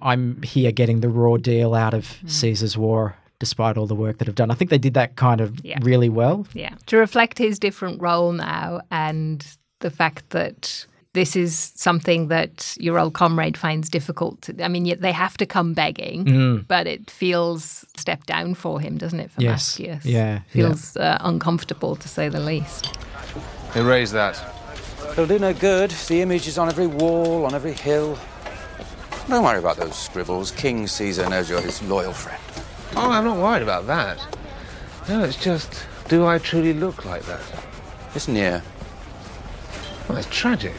[0.00, 4.28] I'm here getting the raw deal out of Caesar's war, despite all the work that
[4.28, 4.50] I've done.
[4.50, 5.78] I think they did that kind of Yeah.
[5.82, 6.46] really well.
[6.54, 6.74] Yeah.
[6.86, 9.44] To reflect his different role now and
[9.80, 14.42] the fact that this is something that your old comrade finds difficult.
[14.42, 18.78] To, I mean, yet they have to come begging, but it feels step down for
[18.80, 19.30] him, doesn't it?
[19.30, 19.44] For Mm.
[19.44, 19.78] Yes.
[19.78, 20.04] Mascius?
[20.04, 20.66] Yeah, yeah.
[20.68, 22.90] Feels Uh, uncomfortable to say the least.
[23.74, 24.36] Erase that.
[25.12, 25.90] It'll do no good.
[26.08, 28.16] The image is on every wall, on every hill.
[29.28, 30.50] Don't worry about those scribbles.
[30.52, 32.40] King Caesar knows you're his loyal friend.
[32.96, 34.18] Oh, I'm not worried about that.
[35.06, 37.42] No, it's just, do I truly look like that?
[38.14, 38.62] It's near.
[40.08, 40.72] Well, it's tragic.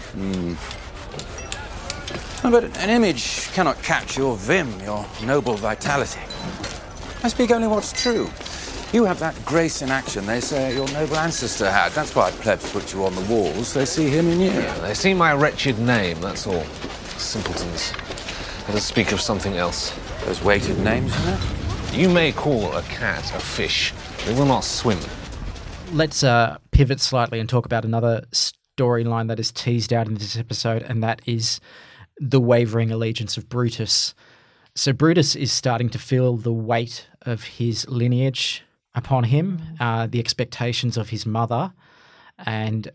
[2.44, 6.22] Oh, But an image cannot catch your vim, your noble vitality.
[7.24, 8.32] I speak only what's true.
[8.94, 11.92] You have that grace in action they say your noble ancestor had.
[11.92, 13.76] That's why plebs put you on the walls.
[13.76, 14.62] They see him in you.
[14.82, 16.64] They see my wretched name, that's all.
[17.18, 17.94] Simpletons.
[18.70, 19.98] Let us speak of something else.
[20.26, 21.40] Those weighted names, you know?
[21.92, 23.96] You may call a cat a fish.
[24.28, 25.00] They will not swim.
[25.92, 30.38] Let's uh, pivot slightly and talk about another storyline that is teased out in this
[30.38, 31.60] episode, and that is
[32.20, 34.14] the wavering allegiance of Brutus.
[34.76, 40.20] So Brutus is starting to feel the weight of his lineage upon him, uh, the
[40.20, 41.74] expectations of his mother,
[42.38, 42.92] and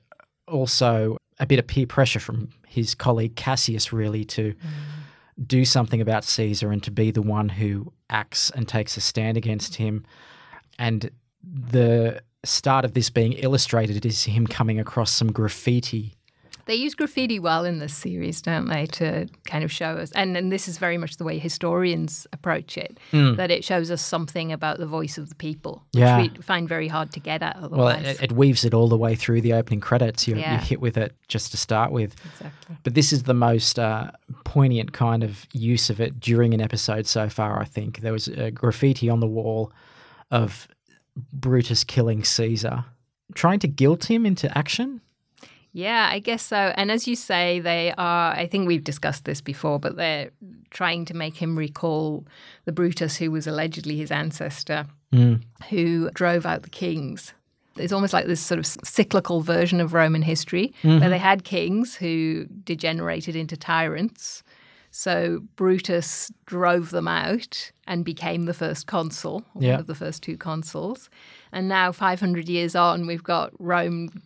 [0.46, 4.54] also a bit of peer pressure from his colleague Cassius, really, to
[5.46, 9.36] do something about Caesar and to be the one who acts and takes a stand
[9.36, 10.04] against him.
[10.78, 11.10] And
[11.42, 16.14] the start of this being illustrated is him coming across some graffiti.
[16.66, 20.36] They use graffiti well in this series, don't they, to kind of show us, and,
[20.36, 24.50] and this is very much the way historians approach it, that it shows us something
[24.52, 26.22] about the voice of the people, which Yeah.
[26.22, 29.14] we find very hard to get at Well, it, it weaves it all the way
[29.14, 30.26] through the opening credits.
[30.26, 30.52] You're, Yeah.
[30.52, 32.14] you're hit with it just to start with.
[32.24, 32.76] exactly.
[32.82, 34.10] But this is the most uh,
[34.44, 38.00] poignant kind of use of it during an episode so far, I think.
[38.00, 39.70] There was a graffiti on the wall
[40.30, 40.66] of
[41.32, 42.84] Brutus killing Caesar,
[43.34, 45.00] trying to guilt him into action.
[45.74, 46.72] Yeah, I guess so.
[46.76, 50.30] And as you say, they are, I think we've discussed this before, but they're
[50.70, 52.24] trying to make him recall
[52.64, 55.42] the Brutus who was allegedly his ancestor, mm.
[55.70, 57.34] who drove out the kings.
[57.76, 61.10] It's almost like this sort of cyclical version of Roman history where mm-hmm.
[61.10, 64.44] they had kings who degenerated into tyrants.
[64.92, 69.72] So Brutus drove them out and became the first consul, Yeah.
[69.72, 71.10] one of the first two consuls.
[71.50, 74.22] And now, 500 years on, we've got Rome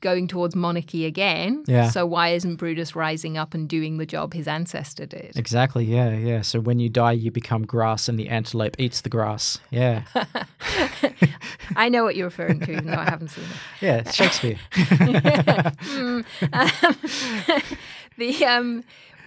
[0.00, 1.64] going towards monarchy again.
[1.66, 1.90] Yeah.
[1.90, 5.36] So why isn't Brutus rising up and doing the job his ancestor did?
[5.36, 6.42] Exactly, yeah, yeah.
[6.42, 9.58] So when you die, you become grass and the antelope eats the grass.
[9.70, 10.02] Yeah.
[11.76, 13.50] I know what you're referring to, even though I haven't seen it.
[13.80, 14.58] Yeah, Shakespeare.
[18.18, 18.82] The um,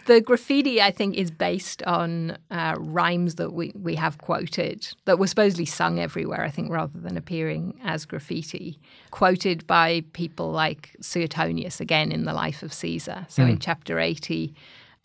[0.10, 5.20] the graffiti, I think, is based on uh, rhymes that we, we have quoted that
[5.20, 8.80] were supposedly sung everywhere, I think, rather than appearing as graffiti.
[9.12, 13.28] Quoted by people like Suetonius, again, in the life of Caesar.
[13.30, 14.56] So in chapter 80,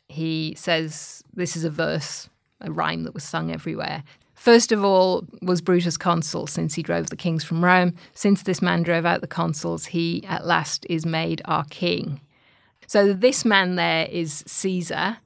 [0.08, 2.30] he says this is a verse,
[2.62, 4.04] a rhyme that was sung everywhere.
[4.32, 7.92] First of all, was Brutus consul, since he drove the kings from Rome.
[8.14, 12.22] Since this man drove out the consuls, he at last is made our king.
[12.86, 15.18] So this man there is Caesar,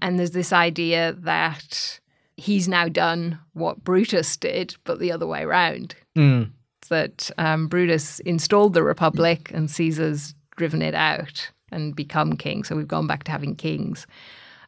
[0.00, 2.00] and there's this idea that
[2.36, 5.94] he's now done what Brutus did, but the other way around.
[6.90, 12.62] That um, Brutus installed the republic and Caesar's driven it out and become king.
[12.64, 14.06] So we've gone back to having kings.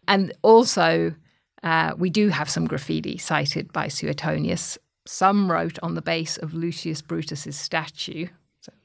[0.08, 1.14] And also,
[1.62, 6.54] uh, we do have some graffiti cited by Suetonius Some wrote on the base of
[6.54, 8.28] Lucius Brutus's statue,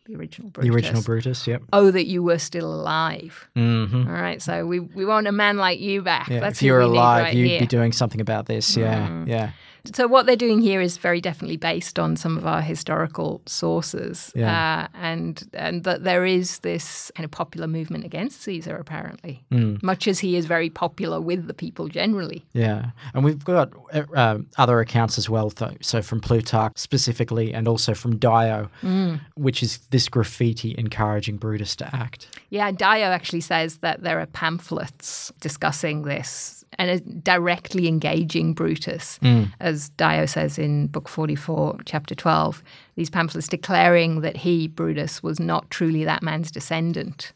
[0.06, 0.70] the original Brutus.
[0.70, 1.62] The original Brutus, yep.
[1.74, 3.48] Oh, that you were still alive.
[3.56, 4.08] Mm-hmm.
[4.08, 6.28] All right, so we, we want a man like you back.
[6.30, 7.60] Yeah, That's if you were we need alive, right you'd here.
[7.62, 8.76] be doing something about this.
[8.76, 9.28] Yeah, Mm.
[9.28, 9.52] yeah.
[9.86, 14.32] So what they're doing here is very definitely based on some of our historical sources,
[14.36, 14.52] Yeah.
[14.94, 19.82] uh, and and that there is this kind of popular movement against Caesar, apparently, Mm.
[19.82, 22.46] much as he is very popular with the people generally.
[22.54, 25.76] Yeah, and we've got uh, um, other accounts as well, though.
[25.82, 29.20] So from Plutarch specifically, and also from Dio, Mm.
[29.36, 32.28] which is this graffiti encouraging Brutus to act.
[32.52, 39.19] Yeah, Dio actually says that there are pamphlets discussing this and directly engaging Brutus,
[39.60, 42.63] as Dio says in Book 44, Chapter 12.
[42.95, 47.34] These pamphlets declaring that he, Brutus, was not truly that man's descendant.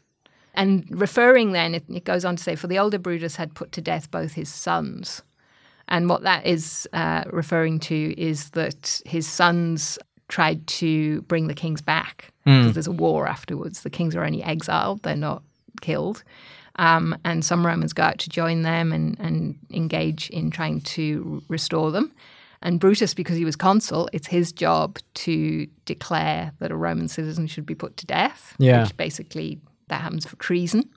[0.54, 3.72] And referring then, it, it goes on to say, for the older Brutus had put
[3.72, 5.22] to death both his sons.
[5.88, 11.54] And what that is uh, referring to is that his sons tried to bring the
[11.54, 13.82] kings back because there's a war afterwards.
[13.82, 15.42] The kings are only exiled, they're not
[15.82, 16.24] killed.
[16.76, 21.42] Um, and some Romans go out to join them and, and engage in trying to
[21.48, 22.12] restore them.
[22.62, 27.46] And Brutus, because he was consul, it's his job to declare that a Roman citizen
[27.46, 28.82] should be put to death, Yeah.
[28.82, 29.58] which basically
[29.88, 30.90] that happens for treason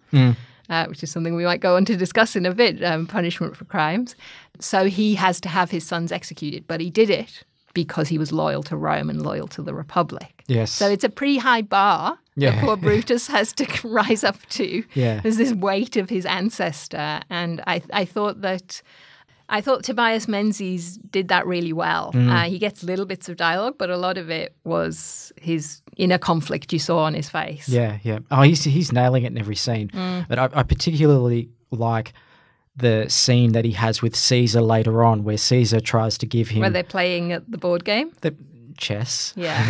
[0.69, 3.55] uh, which is something we might go on to discuss in a bit um, punishment
[3.57, 4.15] for crimes.
[4.59, 8.31] So he has to have his sons executed, but he did it because he was
[8.31, 10.43] loyal to Rome and loyal to the Republic.
[10.47, 10.71] Yes.
[10.71, 12.51] So it's a pretty high bar Yeah.
[12.55, 14.83] that poor Brutus has to rise up to.
[14.93, 15.19] Yeah.
[15.21, 17.21] There's this weight of his ancestor.
[17.29, 18.81] And I, I thought that.
[19.51, 22.11] I thought Tobias Menzies did that really well.
[22.13, 22.29] Mm.
[22.31, 26.19] Uh, he gets little bits of dialogue, but a lot of it was his inner
[26.19, 27.67] conflict you saw on his face.
[27.67, 28.19] Yeah, yeah.
[28.29, 29.87] Oh, he's he's nailing it in every scene.
[29.89, 30.27] Mm.
[30.29, 32.13] But I, I particularly like
[32.75, 36.61] the scene that he has with Caesar later on, where Caesar tries to give him
[36.61, 38.11] Where they're playing at the board game.
[38.21, 38.35] the
[38.79, 39.33] chess.
[39.35, 39.63] Yeah,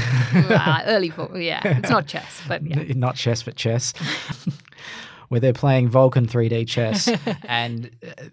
[0.50, 1.62] uh, early for yeah.
[1.64, 2.84] It's not chess, but yeah.
[2.96, 3.94] Not chess, but chess,
[5.30, 7.10] where they're playing Vulcan 3D chess,
[7.44, 8.24] and uh,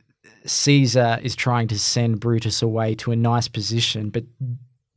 [0.45, 4.25] Caesar is trying to send Brutus away to a nice position, but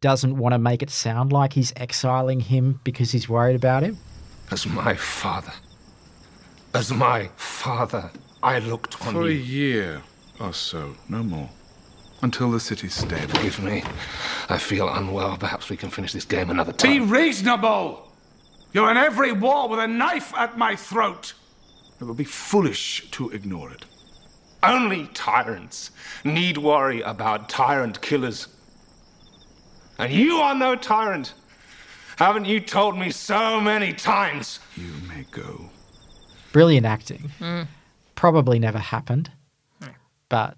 [0.02, 3.98] doesn't want to make it sound like he's exiling him because he's worried about him.
[4.52, 5.52] As my father.
[6.74, 8.10] As my father,
[8.42, 10.02] I looked on For a year
[10.39, 11.50] or so, no more.
[12.22, 13.34] Until the city's stable.
[13.36, 13.84] Forgive me.
[14.50, 15.38] I feel unwell.
[15.38, 16.92] Perhaps we can finish this game another time.
[16.92, 18.12] Be reasonable!
[18.74, 21.34] You're in every war with a knife at my throat.
[22.00, 23.86] It would be foolish to ignore it.
[24.62, 25.92] Only tyrants
[26.24, 28.48] need worry about tyrant killers.
[29.98, 31.34] And you are no tyrant.
[32.18, 34.60] Haven't you told me so many times?
[34.76, 35.70] You may go.
[36.52, 37.32] Brilliant acting.
[37.40, 37.64] Hmm.
[38.16, 39.32] Probably never happened,
[39.82, 39.92] hmm.
[40.28, 40.58] but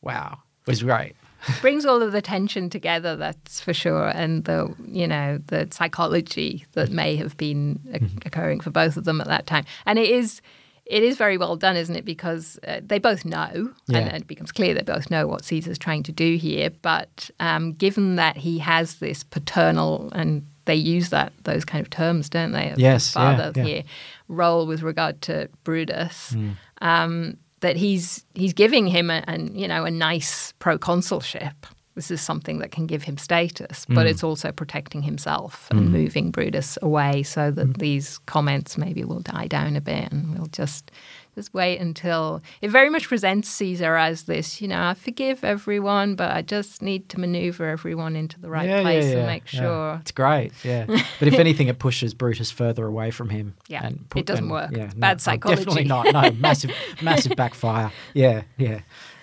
[0.00, 1.14] wow, it was great.
[1.60, 6.66] Brings all of the tension together, that's for sure, and the you know the psychology
[6.72, 10.08] that may have been o- occurring for both of them at that time, and it
[10.08, 10.40] is.
[10.84, 12.04] It is very well done, isn't it?
[12.04, 13.98] Because uh, they both know, Yeah.
[14.00, 16.70] and it becomes clear they both know what Caesar's trying to do here.
[16.82, 21.88] But um, given that he has this paternal, and they use that those kind of
[21.88, 22.74] terms, don't they?
[22.76, 23.62] Yes, father yeah.
[23.62, 23.82] here,
[24.26, 26.30] role with regard to Brutus.
[26.32, 26.50] Hmm.
[26.80, 31.54] Um, that he's he's giving him a, you know a nice proconsulship.
[31.94, 34.06] This is something that can give him status, but hmm.
[34.06, 35.92] it's also protecting himself and hmm.
[35.92, 37.72] moving Brutus away so that hmm.
[37.72, 40.90] these comments maybe will die down a bit, and we'll just
[41.34, 44.60] just wait until it very much presents Caesar as this.
[44.60, 48.82] You know, I forgive everyone, but I just need to maneuver everyone into the right
[48.82, 49.60] place and make yeah.
[49.60, 49.98] sure.
[50.02, 50.86] It's great, yeah.
[50.86, 53.54] but if anything, it pushes Brutus further away from him.
[53.68, 54.70] Yeah, and it doesn't and- work.
[54.72, 55.64] Yeah, Bad no, psychology.
[55.64, 56.12] Definitely not.
[56.12, 57.92] No, massive, massive backfire.
[58.14, 58.80] Yeah, yeah.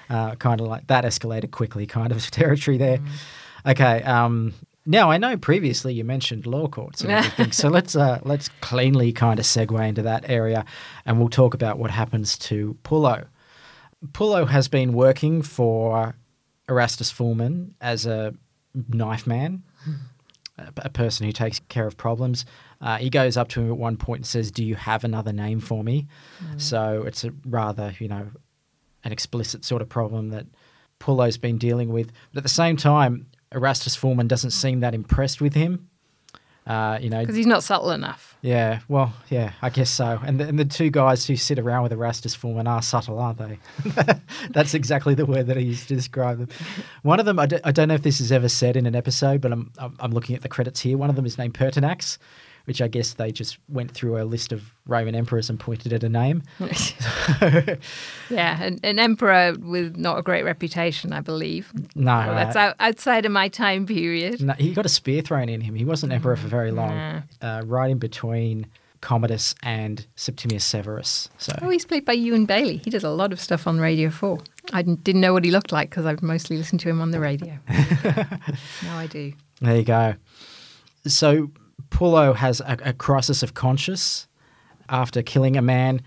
[0.09, 2.97] Uh, kind of like that escalated quickly, kind of territory there.
[2.97, 3.71] Mm.
[3.71, 4.03] Okay.
[4.03, 4.53] Um,
[4.85, 9.11] now I know previously you mentioned law courts and everything, so let's uh, let's cleanly
[9.11, 10.65] kind of segue into that area,
[11.05, 13.27] and we'll talk about what happens to Pullo.
[14.13, 16.15] Pullo has been working for
[16.67, 18.33] Erastes Fulmen as a
[18.73, 19.61] knife man,
[20.57, 22.45] a, a person who takes care of problems.
[22.81, 25.33] Uh, he goes up to him at one point and says, "Do you have another
[25.33, 26.07] name for me?"
[26.57, 28.31] So it's a rather, you know,
[29.03, 30.45] an explicit sort of problem that
[30.99, 32.11] Pullo's been dealing with.
[32.33, 35.87] But at the same time, Erastes Fulmen doesn't seem that impressed with him.
[36.67, 38.37] Uh, you know, Because he's not subtle enough.
[38.43, 40.19] yeah, well, yeah, I guess so.
[40.23, 43.39] And the, and the two guys who sit around with Erastes Fulmen are subtle, aren't
[43.39, 43.57] they?
[44.51, 46.49] That's exactly the word that he used to describe them.
[47.01, 48.95] One of them, I d- I don't know if this is ever said in an
[48.95, 50.95] episode, but I'm, I'm, I'm looking at the credits here.
[50.95, 52.19] One of them is named Pertinax,
[52.69, 56.03] which I guess they just went through a list of Roman emperors and pointed at
[56.03, 56.43] a name.
[58.29, 61.71] Yeah, an, an emperor with not a great reputation, I believe.
[61.95, 64.39] No, Well, that's uh, out, outside of my time period.
[64.39, 65.73] No, he got a spear thrown in him.
[65.73, 67.23] He wasn't emperor for very long.
[67.41, 68.67] Uh, right in between
[69.01, 71.29] Commodus and Septimius Severus.
[71.39, 72.77] So Oh, he's played by Ewan Bailey.
[72.77, 74.37] He does a lot of stuff on Radio 4.
[74.73, 77.09] I didn't didn't know what he looked like because I've mostly listened to him on
[77.09, 77.57] the radio.
[78.83, 79.33] now I do.
[79.59, 80.13] there you go.
[81.07, 81.49] So
[81.91, 84.27] Pullo has a, a crisis of conscience
[84.89, 86.01] after killing a man.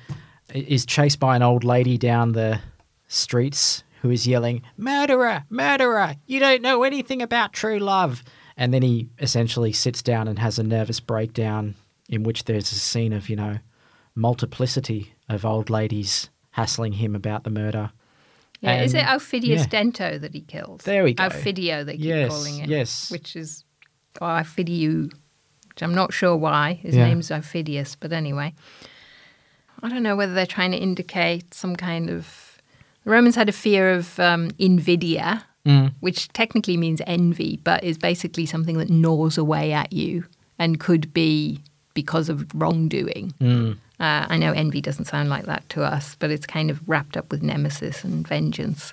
[0.55, 2.61] Is chased by an old lady down the
[3.09, 5.45] streets who is yelling, "Murderer!
[5.49, 6.16] Murderer!
[6.27, 8.23] You don't know anything about true love."
[8.57, 11.75] And then he essentially sits down and has a nervous breakdown
[12.11, 13.59] in which there's a scene of, you know,
[14.14, 17.90] multiplicity of old ladies hassling him about the murder.
[18.61, 19.66] Yeah, is it And- Aufidius yeah.
[19.66, 20.83] Dento that he killed?
[20.83, 21.25] There we go.
[21.25, 22.68] Aufidio, they keep Yes, calling it.
[22.68, 23.11] yes.
[23.11, 23.64] Which is
[24.21, 25.12] oh, or Aufidiu,
[25.74, 26.74] which I'm not sure why.
[26.82, 27.06] His Yeah.
[27.06, 28.52] name's Aufidius, but anyway.
[29.82, 32.58] I don't know whether they're trying to indicate some kind of.
[33.04, 35.92] The Romans had a fear of um, invidia, Mm.
[36.00, 40.24] which technically means envy, but is basically something that gnaws away at you
[40.58, 41.61] and could be
[41.94, 43.32] because of wrongdoing.
[43.40, 43.72] Mm.
[44.00, 47.16] Uh, I know envy doesn't sound like that to us, but it's kind of wrapped
[47.16, 48.92] up with nemesis and vengeance.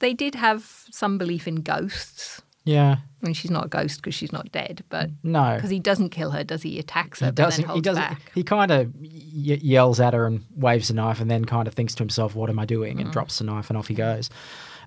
[0.00, 2.42] They did have some belief in ghosts.
[2.66, 2.96] Yeah.
[3.22, 5.54] I mean, she's not a ghost because she's not dead, but No.
[5.54, 6.72] because he doesn't kill her, does he?
[6.72, 7.70] He attacks her, He doesn't.
[7.70, 8.02] He doesn't.
[8.02, 8.30] back.
[8.34, 11.72] He kind of y- yells at her and waves a knife, and then kind of
[11.74, 13.00] thinks to himself, "What am I doing?" Mm.
[13.00, 14.28] and drops the knife, and off he goes.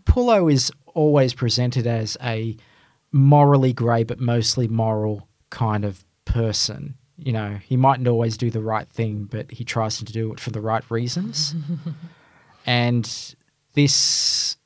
[0.06, 2.56] Pullo is always presented as a
[3.12, 6.96] morally grey but mostly moral kind of person.
[7.18, 10.40] You know, he mightn't always do the right thing, but he tries to do it
[10.40, 11.56] for the right reasons.
[12.66, 13.36] and
[13.74, 14.58] this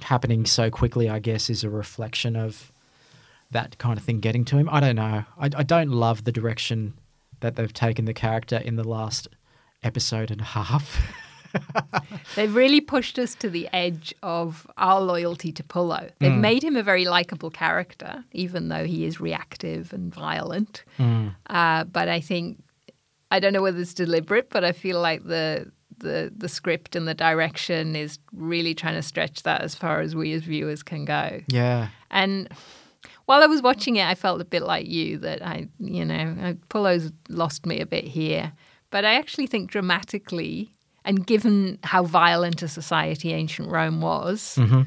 [0.00, 2.72] happening so quickly, I guess, is a reflection of
[3.50, 4.68] that kind of thing getting to him.
[4.72, 5.24] I don't know.
[5.38, 6.94] I, I don't love the direction
[7.40, 9.28] that they've taken the character in the last
[9.82, 11.00] episode and a half.
[12.34, 16.10] They've really pushed us to the edge of our loyalty to Pullo.
[16.18, 16.40] They've Mm.
[16.40, 20.82] made him a very likable character, even though he is reactive and violent.
[20.98, 21.34] Mm.
[21.48, 22.62] Uh, but I think
[23.30, 25.70] I don't know whether it's deliberate, but I feel like the
[26.02, 30.14] the the script and the direction is really trying to stretch that as far as
[30.14, 31.40] we as viewers can go.
[31.48, 31.88] Yeah.
[32.10, 32.48] And
[33.26, 36.56] while I was watching it, I felt a bit like you that I, you know,
[36.68, 38.52] Pullo's lost me a bit here.
[38.90, 40.70] But I actually think dramatically,
[41.04, 44.86] and given how violent a society ancient Rome was, Mhm.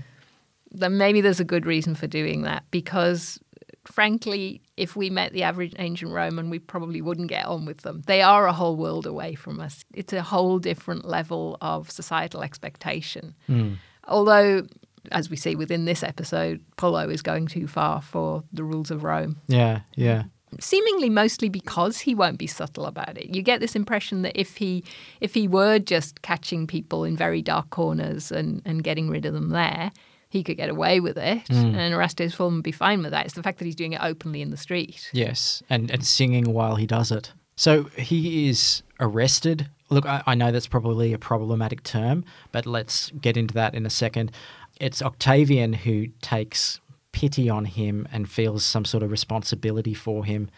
[0.72, 3.40] then maybe there's a good reason for doing that because
[3.86, 8.02] frankly if we met the average ancient roman we probably wouldn't get on with them
[8.08, 12.42] they are a whole world away from us it's a whole different level of societal
[12.44, 13.78] expectation Mm.
[14.08, 14.66] although
[15.12, 19.04] as we see within this episode Pullo is going too far for the rules of
[19.04, 19.82] rome Yeah.
[19.96, 20.24] Yeah.
[20.60, 23.28] seemingly mostly because he won't be subtle about it.
[23.36, 24.84] You get this impression that if he
[25.22, 29.34] if he were just catching people in very dark corners and, and getting rid of
[29.34, 29.92] them there,
[30.36, 31.76] he could get away with it Mm.
[31.76, 33.26] and Erastes Fulmen would be fine with that.
[33.26, 35.10] It's the fact that he's doing it openly in the street.
[35.14, 37.34] Yes, and and singing while he does it.
[37.56, 39.70] So he is arrested.
[39.90, 43.86] Look, I, I know that's probably a problematic term, but let's get into that in
[43.86, 44.32] a second.
[44.80, 46.80] It's Octavian who takes
[47.12, 50.50] pity on him and feels some sort of responsibility for him.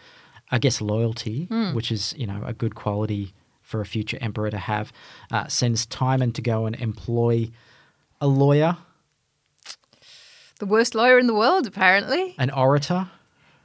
[0.50, 1.74] I guess loyalty, Hmm.
[1.76, 4.86] which is you know a good quality for a future emperor to have.
[5.30, 7.50] Uh, sends Timon to go and employ
[8.20, 8.78] a lawyer,
[10.58, 12.34] The worst lawyer in the world, apparently.
[12.38, 13.08] an orator.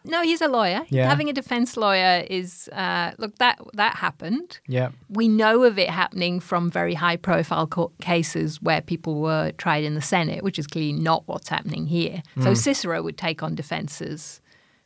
[0.06, 0.82] No, he's a lawyer.
[0.89, 1.08] Yeah.
[1.08, 4.60] Having a defense lawyer is uh, look that that happened.
[4.67, 4.89] Yeah.
[5.10, 9.86] We know of it happening from very high profile co- cases where people were tried
[9.86, 12.21] in the Senate, which is clearly not what's happening here.
[12.41, 12.58] So Mm.
[12.58, 14.41] Cicero would take on defenses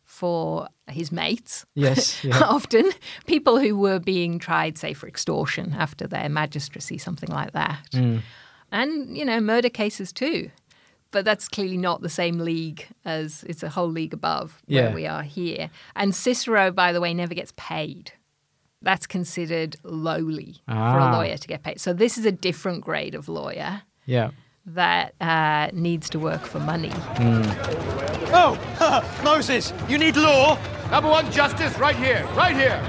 [0.05, 1.65] for his mates.
[1.73, 2.39] Yes, yeah.
[2.43, 2.91] Often
[3.25, 7.79] people who were being tried, say, for extortion after their magistracy, something like that.
[7.91, 8.21] Mm.
[8.71, 10.51] And, you know, murder cases too.
[11.11, 14.93] But that's clearly not the same league as it's a whole league above where Yeah.
[14.93, 15.69] we are here.
[15.95, 18.11] And Cicero, by the way, never gets paid.
[18.81, 21.17] That's considered lowly for a Ah.
[21.17, 21.79] lawyer to get paid.
[21.79, 24.29] So this is a different grade of lawyer Yeah.
[24.65, 26.91] that uh, needs to work for money.
[28.33, 28.57] Oh,
[29.23, 30.57] Moses, you need law?
[30.91, 32.81] Number one justice, right here, right here.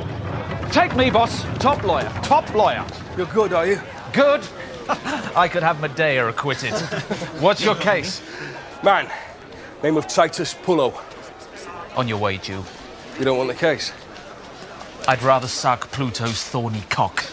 [0.71, 1.43] Take me, boss.
[1.59, 2.11] Top lawyer.
[2.23, 2.85] Top lawyer.
[3.17, 3.81] You're good, are you?
[4.13, 4.43] Good.
[5.37, 6.73] I could have Medea acquitted.
[7.41, 8.23] What's your case?
[8.83, 9.11] Man,
[9.83, 10.95] name of Titus Pullo.
[11.97, 12.65] On your way, Jew.
[13.19, 13.93] You don't want the case?
[15.09, 17.25] I'd rather suck Pluto's thorny cock.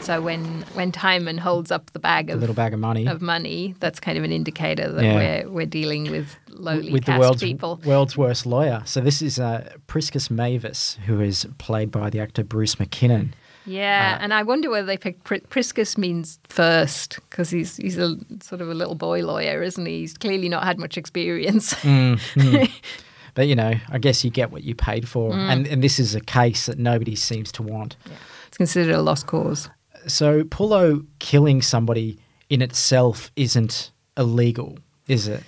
[0.00, 3.06] So when when Timon holds up the bag A of little bag of money.
[3.06, 5.14] of money, that's kind of an indicator that Yeah.
[5.44, 7.80] we're we're dealing with lowly with the world's people.
[7.84, 8.82] world's worst lawyer.
[8.86, 13.32] So this is uh, Priscus Mavis, who is played by the actor Bruce McKinnon.
[13.66, 17.98] Yeah, Uh, and I wonder whether they picked Pri- Priscus means first because he's he's
[17.98, 20.00] a sort of a little boy lawyer, isn't he?
[20.00, 21.74] He's clearly not had much experience.
[21.82, 22.70] Mm, mm.
[23.34, 25.48] But you know, I guess you get what you paid for, Mm.
[25.52, 27.96] and and this is a case that nobody seems to want.
[28.48, 29.68] It's considered a lost cause.
[30.06, 35.42] So Pullo killing somebody in itself isn't illegal, is it?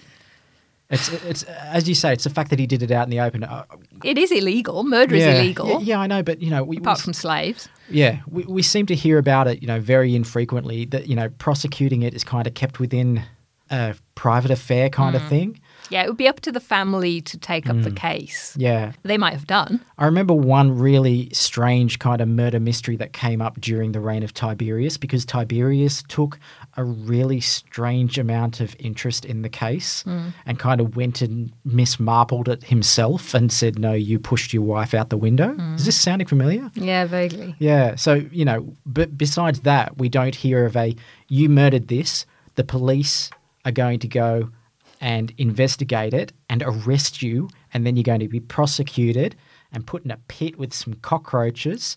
[0.91, 1.43] It's it's
[1.73, 3.43] as you say, it's the fact that he did it out in the open.
[3.45, 3.65] Uh,
[4.05, 4.85] It is illegal.
[4.85, 5.67] Murder yeah, is illegal.
[5.69, 7.69] Yeah, yeah, I know, but you know, we, apart we, from slaves.
[7.89, 10.85] Yeah, we, we seem to hear about it, you know, very infrequently.
[10.87, 13.23] That you know, prosecuting it is kind of kept within
[13.71, 15.29] a private affair kind of Mm.
[15.29, 15.61] thing.
[15.91, 17.97] Yeah, it would be up to the family to take up the Mm.
[17.97, 18.55] case.
[18.59, 18.93] Yeah.
[19.03, 19.81] They might have done.
[19.99, 24.23] I remember one really strange kind of murder mystery that came up during the reign
[24.23, 26.39] of Tiberius because Tiberius took
[26.77, 30.33] a really strange amount of interest in the case Mm.
[30.47, 34.95] and kind of went and mismarbled it himself and said, No, you pushed your wife
[34.95, 35.55] out the window.
[35.55, 35.77] Mm.
[35.77, 36.71] Is this sounding familiar?
[36.75, 37.55] Yeah, vaguely.
[37.59, 37.97] Yeah.
[37.97, 40.95] So, you know, but besides that, we don't hear of a
[41.29, 42.25] you murdered this.
[42.55, 43.31] The police
[43.65, 44.51] are going to go
[45.03, 47.49] and investigate it and arrest you.
[47.75, 49.35] And then you're going to be prosecuted
[49.73, 51.97] and put in a pit with some cockroaches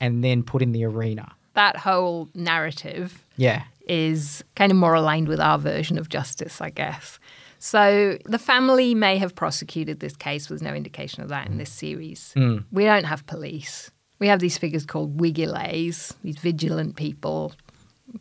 [0.00, 1.32] and then put in the arena.
[1.54, 3.64] That whole narrative Yeah.
[3.88, 7.18] is kind of more aligned with our version of justice, I guess.
[7.58, 10.46] So the family may have prosecuted this case.
[10.46, 12.32] There's no indication of that in this series.
[12.36, 12.64] Mm.
[12.70, 13.90] We don't have police.
[14.20, 17.52] We have these figures called vigiles, these vigilant people.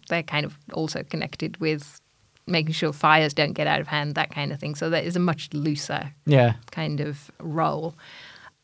[0.10, 2.02] They're kind of also connected with
[2.48, 4.76] making sure fires don't get out of hand, that kind of thing.
[4.76, 6.54] So that is a much looser Yeah.
[6.72, 7.96] kind of role.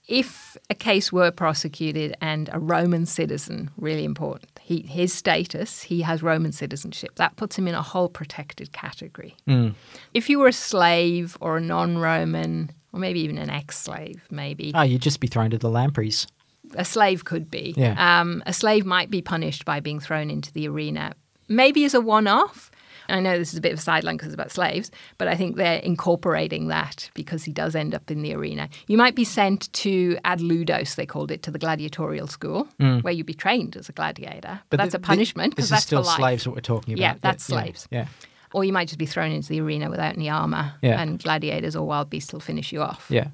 [0.07, 6.01] If a case were prosecuted and a Roman citizen, really important, he, his status, he
[6.01, 9.35] has Roman citizenship, that puts him in a whole protected category.
[9.47, 9.75] Mm.
[10.13, 14.21] If you were a slave or a non Roman, or maybe even an ex slave,
[14.29, 16.27] maybe, Oh, you'd just be thrown to the lampreys.
[16.75, 17.73] a slave could be.
[17.77, 17.95] Yeah.
[18.21, 21.13] Um, a slave might be punished by being thrown into the arena,
[21.47, 22.71] maybe as a one off.
[23.09, 25.35] I know this is a bit of a sideline because it's about slaves, but I
[25.35, 28.69] think they're incorporating that because he does end up in the arena.
[28.87, 33.03] You might be sent to ad ludos, they called it, to the gladiatorial school, Mm.
[33.03, 34.59] where you'd be trained as a gladiator.
[34.69, 37.01] But that's thi- a punishment because that's still slaves what we're talking about.
[37.01, 37.87] Yeah, that's slaves.
[37.91, 38.07] Yeah.
[38.53, 41.01] Or you might just be thrown into the arena without any armor, Yeah.
[41.01, 43.07] and gladiators or wild beasts will finish you off.
[43.09, 43.27] Yeah.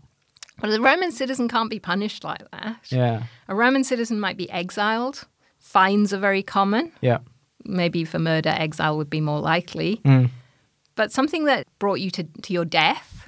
[0.62, 2.78] But a Roman citizen can't be punished like that.
[2.90, 3.24] Yeah.
[3.48, 5.26] A Roman citizen might be exiled.
[5.58, 6.92] Fines are very common.
[7.02, 7.20] Yeah.
[7.66, 10.02] Maybe for murder, exile would be more likely.
[10.06, 10.30] Mm.
[10.96, 13.28] But something that brought you to, to your death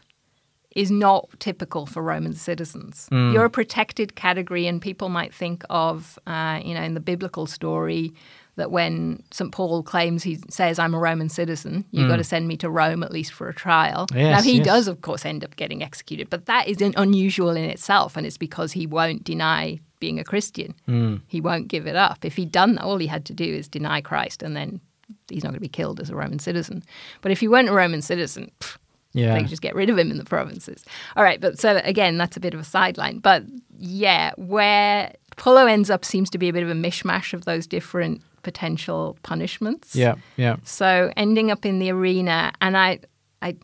[0.75, 3.09] is not typical for Roman citizens.
[3.11, 3.34] Mm.
[3.34, 7.45] You're a protected category, and people might think of, uh, you know, in the biblical
[7.45, 8.13] story,
[8.55, 9.51] that when St.
[9.51, 12.09] Paul claims he says, I'm a Roman citizen, you've Mm.
[12.09, 14.07] got to send me to Rome at least for a trial.
[14.13, 14.65] Yes, now, he yes.
[14.65, 18.38] does, of course, end up getting executed, but that is unusual in itself, and it's
[18.38, 20.75] because he won't deny being a Christian.
[20.89, 21.21] Mm.
[21.27, 22.25] He won't give it up.
[22.25, 24.81] If he'd done that, all he had to do is deny Christ, and then
[25.29, 26.83] he's not going to be killed as a Roman citizen.
[27.21, 28.77] But if he weren't a Roman citizen, pff,
[29.13, 29.33] Yeah.
[29.33, 30.83] they could just get rid of him in the provinces.
[31.15, 33.19] All right, but so again, that's a bit of a sideline.
[33.19, 33.43] But
[33.77, 37.67] yeah, where Pullo ends up seems to be a bit of a mishmash of those
[37.67, 39.95] different potential punishments.
[39.95, 40.15] Yeah.
[40.37, 40.57] Yeah.
[40.63, 42.99] So ending up in the arena, and I,
[43.41, 43.55] I,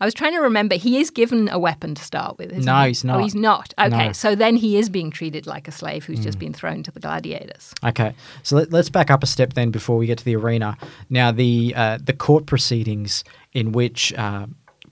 [0.00, 0.74] I was trying to remember.
[0.74, 2.52] He is given a weapon to start with.
[2.52, 2.88] Isn't No, he?
[2.88, 3.16] he's not.
[3.18, 3.72] Oh, he's not.
[3.78, 4.12] Okay, No.
[4.12, 6.40] so then he is being treated like a slave who's just Mm.
[6.40, 7.72] been thrown to the gladiators.
[7.84, 10.76] Okay, so let, us back up a step then before we get to the arena.
[11.08, 14.46] Now, the uh, the court proceedings in which uh,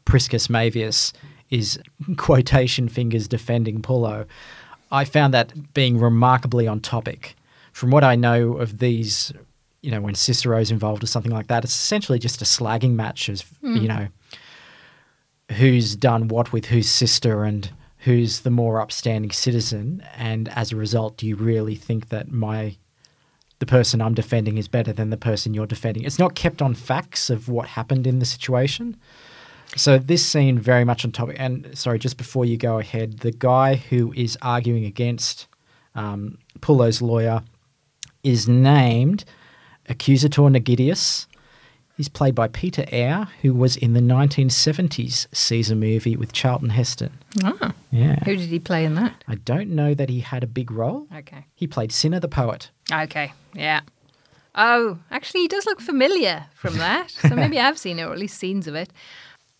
[0.07, 1.13] Priscus Mavius
[1.51, 1.79] is
[2.17, 4.27] quotation fingers defending Pullo,
[4.91, 7.37] I found that being remarkably on topic.
[7.73, 9.33] From what I know of these,
[9.83, 13.29] you know, when Cicero's involved or something like that, it's essentially just a slagging match
[13.29, 13.83] as Mm.
[13.83, 14.09] you know
[15.53, 20.76] who's done what with whose sister and who's the more upstanding citizen and as a
[20.76, 22.76] result do you really think that my
[23.61, 26.05] the person I'm defending is better than the person you're defending?
[26.05, 28.97] It's not kept on facts of what happened in the situation.
[29.76, 33.32] So this scene very much on topic and sorry just before you go ahead the
[33.32, 35.47] guy who is arguing against
[35.95, 37.42] um, Pullo's lawyer
[38.22, 39.24] is named
[39.88, 41.26] Accusator Negidius
[41.97, 47.12] He's played by Peter Eyre, who was in the 1970s Caesar movie with Charlton Heston.
[47.45, 47.72] Ah.
[47.92, 48.16] Yeah.
[48.24, 49.22] Who did he play in that?
[49.28, 51.07] I don't know that he had a big role.
[51.14, 51.47] Okay.
[51.55, 52.70] He played Cinna the Poet.
[52.92, 53.82] Okay, yeah.
[54.57, 57.11] Oh, actually, he does look familiar from that.
[57.11, 58.92] so maybe I've seen it, or at least scenes of it.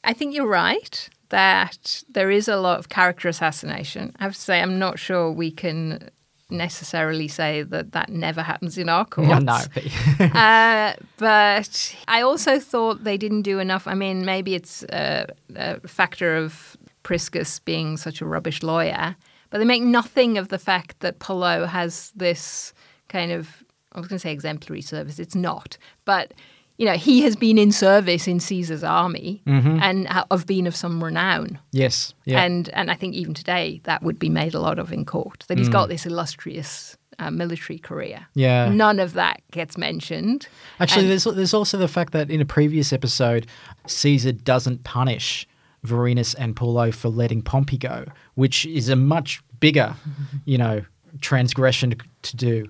[0.03, 4.15] I think you're right that there is a lot of character assassination.
[4.19, 6.11] I have to say, I'm not sure we can
[6.55, 9.45] necessarily say that that never happens in our courts.
[9.45, 9.53] No,
[10.27, 13.87] uh, but I also thought they didn't do enough.
[13.87, 15.27] I mean, maybe it's a,
[15.57, 19.17] a factor of Priscus being such a rubbish lawyer,
[19.51, 22.73] but they make nothing of the fact that Pullo has this
[23.09, 25.19] kind of, I was going to say exemplary service.
[25.19, 25.79] It's not.
[26.05, 26.35] But,
[26.77, 30.75] you know, he has been in service in Caesar's army and ha- have been of
[30.75, 31.59] some renown.
[31.73, 32.43] yes, yeah.
[32.43, 35.45] And and I think even today that would be made a lot of in court.
[35.49, 38.27] That he's got this illustrious uh, military career.
[38.35, 38.69] Yeah.
[38.71, 40.49] None of that gets mentioned.
[40.81, 43.47] Actually, And- there's there's also the fact that in a previous episode,
[43.87, 45.47] Caesar doesn't punish
[45.87, 49.95] Vorenus and Pullo for letting Pompey go, which is a much bigger,
[50.45, 50.83] you know,
[51.21, 52.67] transgression to do.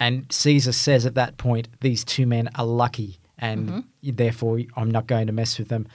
[0.00, 5.06] And Caesar says at that point, these two men are lucky, and therefore I'm not
[5.06, 5.86] going to mess with them.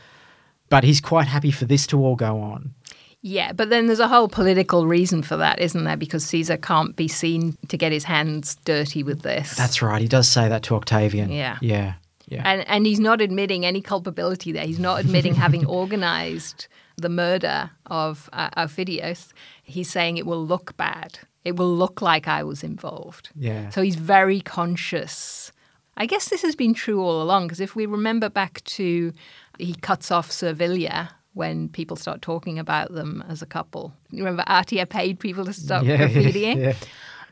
[0.70, 2.76] But he's quite happy for this to all go on.
[3.22, 5.98] Yeah, but then there's a whole political reason for that, isn't there?
[5.98, 9.56] Because Caesar can't be seen to get his hands dirty with this.
[9.56, 10.02] That's right.
[10.02, 11.32] He does say that to Octavian.
[11.32, 11.58] Yeah.
[11.62, 11.96] Yeah.
[12.28, 12.44] Yeah.
[12.46, 14.66] and and he's not admitting any culpability there.
[14.66, 19.34] He's not admitting having organized the murder of uh, Aufidius.
[19.64, 21.20] He's saying it will look bad.
[21.44, 23.30] It will look like I was involved.
[23.36, 23.70] Yeah.
[23.70, 25.52] So he's very conscious.
[26.00, 29.14] I guess this has been true all along because if we remember back to
[29.58, 33.94] he cuts off Servilia when people start talking about them as a couple.
[34.10, 36.58] You remember Atia paid people to stop yeah, graffitiing?
[36.58, 36.74] yeah.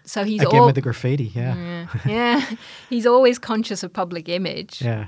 [0.06, 1.32] So he's Again all with the graffiti.
[1.36, 1.88] Yeah.
[2.06, 2.46] yeah.
[2.90, 4.82] He's always conscious of public image.
[4.82, 5.08] Yeah.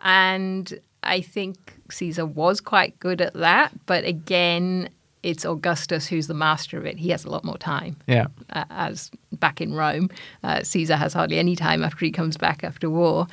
[0.00, 3.72] And I think Caesar was quite good at that.
[3.86, 4.90] But again,
[5.26, 6.98] it's Augustus who's the master of it.
[6.98, 7.96] He has a lot more time.
[8.06, 8.28] Yeah.
[8.50, 10.08] Uh, as back in Rome,
[10.44, 13.26] uh, Caesar has hardly any time after he comes back after war.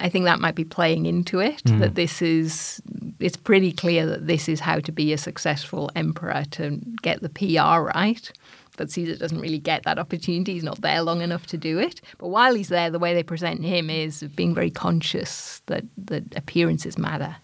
[0.00, 1.60] I think that might be playing into it.
[1.66, 2.80] That this is,
[3.20, 7.28] it's pretty clear that this is how to be a successful emperor to get the
[7.28, 8.32] PR right.
[8.78, 10.54] But Caesar doesn't really get that opportunity.
[10.54, 12.00] He's not there long enough to do it.
[12.18, 16.24] But while he's there, the way they present him is being very conscious that, that
[16.34, 17.36] appearances matter.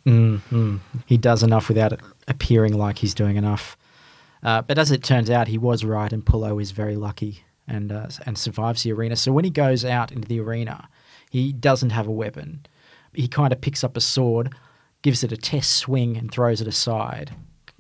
[1.07, 3.77] he does enough without appearing like he's doing enough.
[4.43, 7.93] Uh, but as it turns out, he was right, and Pullo is very lucky and
[7.93, 9.17] uh, and survives the arena.
[9.17, 10.89] So when he goes out into the arena,
[11.31, 12.67] he doesn't have a weapon.
[13.15, 14.55] He kind of picks up a sword,
[15.03, 17.35] gives it a test swing, and throws it aside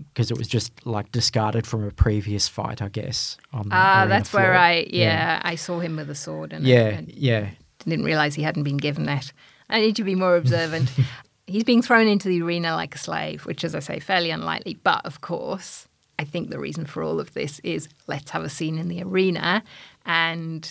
[0.09, 3.37] because it was just like discarded from a previous fight, I guess.
[3.53, 4.55] Ah, that's where.
[4.55, 7.51] I yeah, I saw him with a sword and yeah, and yeah,
[7.85, 9.33] didn't realize he hadn't been given that.
[9.69, 10.93] I need to be more observant.
[11.47, 14.79] He's being thrown into the arena like a slave, which, as I say, fairly unlikely.
[14.83, 15.89] But of course,
[16.23, 19.03] I think the reason for all of this is let's have a scene in the
[19.03, 19.63] arena,
[20.07, 20.63] and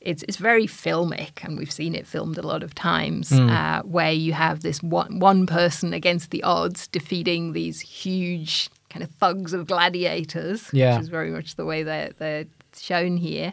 [0.00, 4.12] it's it's very filmic, and we've seen it filmed a lot of times, uh, where
[4.12, 9.52] you have this one one person against the odds defeating these huge kind of thugs
[9.52, 10.94] of gladiators, Yeah.
[10.94, 13.52] which is very much the way they're, they're shown here.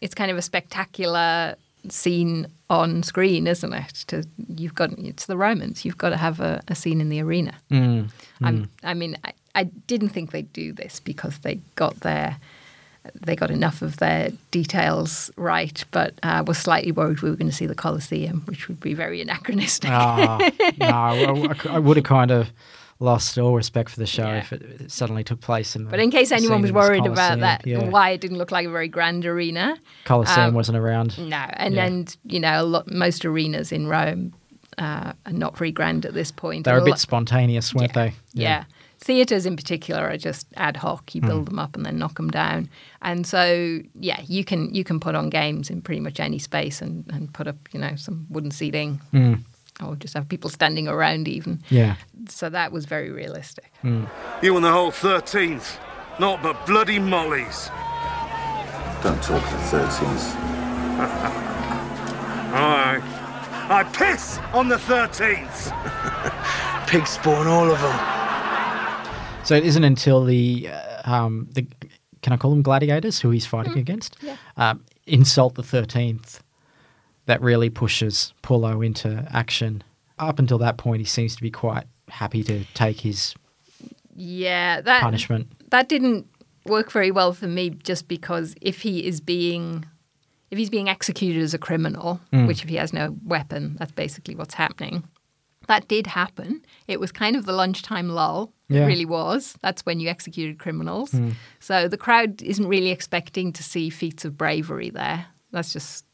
[0.00, 1.56] It's kind of a spectacular
[1.88, 3.94] scene on screen, isn't it?
[4.08, 4.24] To
[4.60, 5.84] you've got it's the Romans.
[5.84, 7.54] You've got to have a, a scene in the arena.
[7.70, 8.10] Mm,
[8.42, 12.36] I'm, I mean, I, I didn't think they'd do this because they got their
[13.14, 17.50] they got enough of their details right, but uh, was slightly worried we were going
[17.50, 19.90] to see the Colosseum, which would be very anachronistic.
[19.90, 20.38] Ah,
[20.78, 22.50] no, I, I would have kind of
[23.00, 24.38] lost all respect for the show Yeah.
[24.38, 25.84] if it, suddenly took place in.
[25.86, 27.88] But in case anyone was worried about that, yeah.
[27.88, 31.16] why it didn't look like a very grand arena, Colosseum um, wasn't around.
[31.18, 31.86] No, and Yeah.
[31.86, 34.34] and you know, a lot, most arenas in Rome
[34.76, 36.64] uh, are not very grand at this point.
[36.66, 38.14] They were a And bit lot- spontaneous, weren't yeah, they?
[38.34, 38.64] Yeah.
[39.08, 41.14] Theatres in particular are just ad hoc.
[41.14, 41.54] You build hmm.
[41.56, 42.68] them up and then knock them down.
[43.00, 46.82] And so, yeah, you can you can put on games in pretty much any space
[46.82, 49.36] and, and put up, you know, some wooden seating hmm.
[49.82, 51.62] or just have people standing around even.
[51.70, 51.96] Yeah.
[52.28, 53.72] So that was very realistic.
[53.80, 54.04] Hmm.
[54.42, 55.78] You and the whole 13th.
[56.20, 57.70] Not but bloody mollies.
[59.02, 60.34] Don't talk to the 13s.
[62.52, 63.00] Aye.
[63.70, 65.72] I piss on the 13th.
[66.88, 68.17] Pig spawn, all of them.
[69.48, 71.66] So it isn't until the uh, um the
[72.20, 73.78] can I call them gladiators who he's fighting Hmm.
[73.78, 74.16] against?
[74.58, 76.42] Um, insult the thirteenth
[77.24, 79.82] that really pushes Pullo into action.
[80.18, 83.34] Up until that point, he seems to be quite happy to take his
[84.14, 85.46] Yeah, that punishment.
[85.70, 86.26] that didn't
[86.66, 89.86] work very well for me just because if he is being
[90.50, 92.46] if he's being executed as a criminal, Mm.
[92.48, 95.04] which if he has no weapon, that's basically what's happening.
[95.68, 96.62] That did happen.
[96.86, 98.52] It was kind of the lunchtime lull.
[98.68, 98.82] Yeah.
[98.82, 99.54] It really was.
[99.62, 101.12] That's when you executed criminals.
[101.12, 101.34] Mm.
[101.60, 105.26] So the crowd isn't really expecting to see feats of bravery there.
[105.52, 106.04] That's just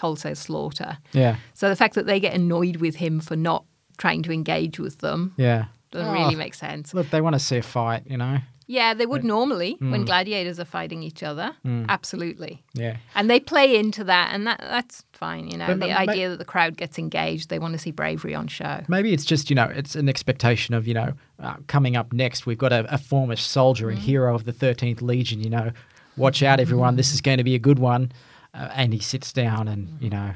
[0.00, 0.98] wholesale slaughter.
[1.12, 3.64] Yeah, So the fact that they get annoyed with him for not
[3.98, 5.66] trying to engage with them yeah.
[5.92, 6.92] doesn't Oh, really make sense.
[6.92, 8.38] Look, they want to see a fight, you know.
[8.66, 10.06] Yeah, they would normally when Mm.
[10.06, 11.52] gladiators are fighting each other.
[11.66, 11.86] Mm.
[11.88, 12.64] Absolutely.
[12.74, 12.96] Yeah.
[13.14, 15.48] And they play into that, and that that's fine.
[15.48, 17.90] You know, But the ma- idea that the crowd gets engaged, they want to see
[17.90, 18.82] bravery on show.
[18.88, 22.46] Maybe it's just, you know, it's an expectation of, you know, uh, coming up next,
[22.46, 25.70] we've got a, a former soldier and hero of the 13th Legion, you know,
[26.16, 28.12] watch out, everyone, this is going to be a good one.
[28.52, 30.32] Uh, and he sits down and, you know,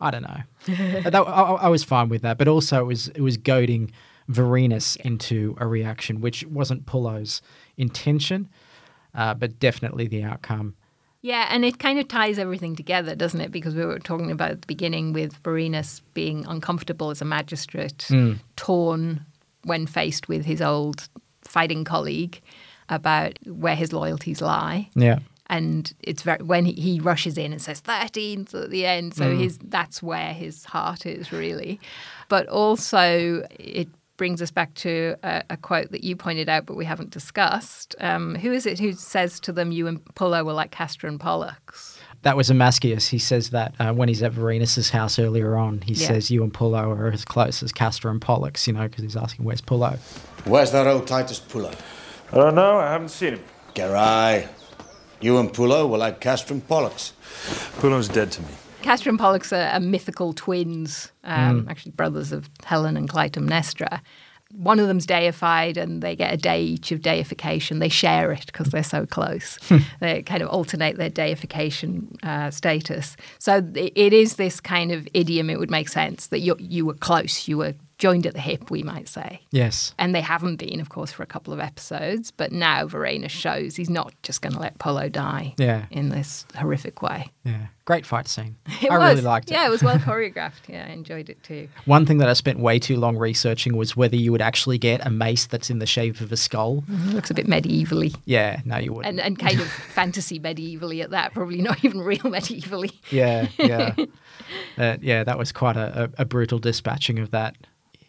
[0.00, 0.40] I don't know.
[1.10, 2.38] That, I, I was fine with that.
[2.38, 3.92] But also, it was, it was goading
[4.28, 7.42] Vorenus into a reaction, which wasn't Pullo's
[7.76, 8.48] intention,
[9.14, 10.74] uh, but definitely the outcome.
[11.22, 13.52] Yeah, and it kind of ties everything together, doesn't it?
[13.52, 18.06] Because we were talking about at the beginning with Vorenus being uncomfortable as a magistrate,
[18.08, 18.38] Mm.
[18.56, 19.26] torn
[19.64, 21.08] when faced with his old
[21.42, 22.40] fighting colleague
[22.88, 24.88] about where his loyalties lie.
[24.94, 25.18] Yeah.
[25.48, 29.24] And it's very when he, he rushes in and says 13th at the end, so
[29.24, 29.40] Mm.
[29.40, 31.80] his that's where his heart is really.
[32.28, 33.88] But also it
[34.20, 37.96] brings us back to a, a quote that you pointed out, but we haven't discussed.
[38.00, 41.18] Um, who is it who says to them, "You and Pullo were like Castor and
[41.18, 41.98] Pollux"?
[42.20, 43.08] That was Amascius.
[43.08, 45.80] He says that uh, when he's at Vorenus's house earlier on.
[45.80, 46.08] He Yeah.
[46.08, 49.16] says you and Pullo are as close as Castor and Pollux, you know, because he's
[49.16, 49.96] asking where's Pullo.
[50.44, 51.74] Where's that old Titus Pullo?
[52.30, 52.76] I don't know.
[52.76, 53.44] I haven't seen him.
[53.74, 54.48] Garai.
[55.22, 57.14] You and Pullo were like Castor and Pollux.
[57.80, 58.48] Pullo's dead to me.
[58.82, 61.70] Castor and Pollux are, are mythical twins, um, Mm.
[61.70, 64.00] actually brothers of Helen and Clytemnestra.
[64.52, 67.78] One of them's deified, and they get a day each of deification.
[67.78, 69.58] They share it because they're so close.
[70.00, 73.16] they kind of alternate their deification uh, status.
[73.38, 75.50] So th- it is this kind of idiom.
[75.50, 77.46] It would make sense that you you were close.
[77.46, 79.42] You were joined at the hip, we might say.
[79.52, 79.94] Yes.
[79.98, 82.30] And they haven't been, of course, for a couple of episodes.
[82.32, 85.84] But now Vorenus shows he's not just going to let Pullo die Yeah.
[85.90, 87.30] in this horrific way.
[87.44, 87.66] Yeah.
[87.84, 88.56] Great fight scene.
[88.82, 89.10] It I was.
[89.10, 89.54] really liked it.
[89.54, 90.68] Yeah, it was well choreographed.
[90.68, 91.68] Yeah, I enjoyed it too.
[91.84, 95.04] One thing that I spent way too long researching was whether you would actually get
[95.06, 96.82] a mace that's in the shape of a skull.
[96.88, 98.16] It looks a bit medievally.
[98.24, 99.18] Yeah, no, you wouldn't.
[99.18, 102.92] And, and kind of fantasy medievally at that, probably not even real medievally.
[103.10, 103.94] Yeah, yeah.
[104.78, 107.56] uh, yeah, that was quite a, a, a brutal dispatching of that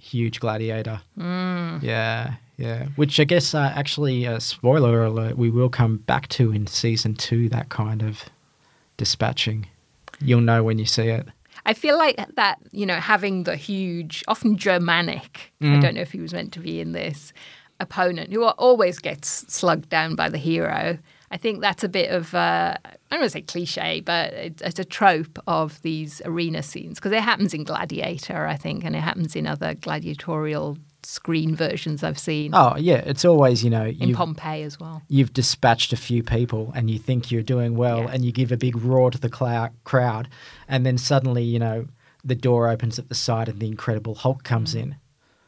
[0.02, 1.02] huge gladiator.
[1.18, 1.82] Mm.
[1.84, 2.88] Yeah, yeah.
[2.95, 7.16] Which I guess, uh, actually, uh, spoiler alert, we will come back to in season
[7.16, 8.24] two, that kind of
[8.97, 9.68] dispatching.
[10.20, 11.28] You'll know when you see it.
[11.66, 15.82] I feel like that, you know, having the huge, often Germanic, I Mm.
[15.82, 17.34] don't know if he was meant to be in this,
[17.80, 20.97] opponent who always gets slugged down by the hero.
[21.34, 24.62] I think that's a bit of, uh, I don't want to say cliche, but it's,
[24.62, 28.96] it's a trope of these arena scenes because it happens in Gladiator, I think, and
[28.96, 32.52] it happens in other gladiatorial screen versions I've seen.
[32.54, 32.98] Oh, yeah.
[33.06, 35.02] It's always, you know, in Pompeii as well.
[35.08, 38.58] you've dispatched a few people and you think you're doing well and you give a
[38.58, 40.28] big roar to the clou- crowd,
[40.68, 41.88] and then suddenly, you know,
[42.24, 44.96] the door opens at the side and the Incredible Hulk comes in.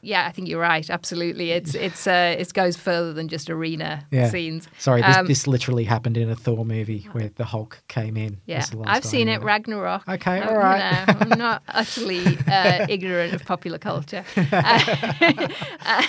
[0.06, 0.88] Yeah, I think you're right.
[0.90, 4.30] Absolutely, it's it's uh, it goes further than just arena Yeah.
[4.30, 4.68] scenes.
[4.78, 8.42] Sorry, this, Um, this literally happened in a Thor movie where the Hulk came in.
[8.46, 10.08] Yeah, I've seen it, Ragnarok.
[10.08, 11.08] Okay, all right.
[11.08, 14.26] Know, I'm not utterly uh, ignorant of popular culture.
[14.52, 14.80] Uh,
[15.86, 16.04] uh,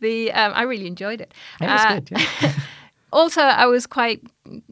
[0.00, 1.32] the um, I really enjoyed it.
[1.60, 2.52] It was Uh, good, yeah.
[3.12, 4.22] Also, I was quite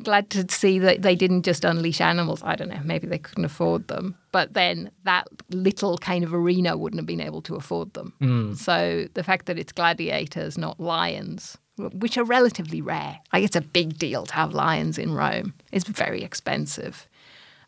[0.03, 2.43] glad to see that they didn't just unleash animals.
[2.45, 6.77] I don't know, maybe they couldn't afford them, but then that little kind of arena
[6.77, 8.13] wouldn't have been able to afford them.
[8.21, 8.57] Mm.
[8.57, 13.61] So the fact that it's gladiators, not lions, which are relatively rare, like it's a
[13.61, 17.07] big deal to have lions in Rome, is very expensive.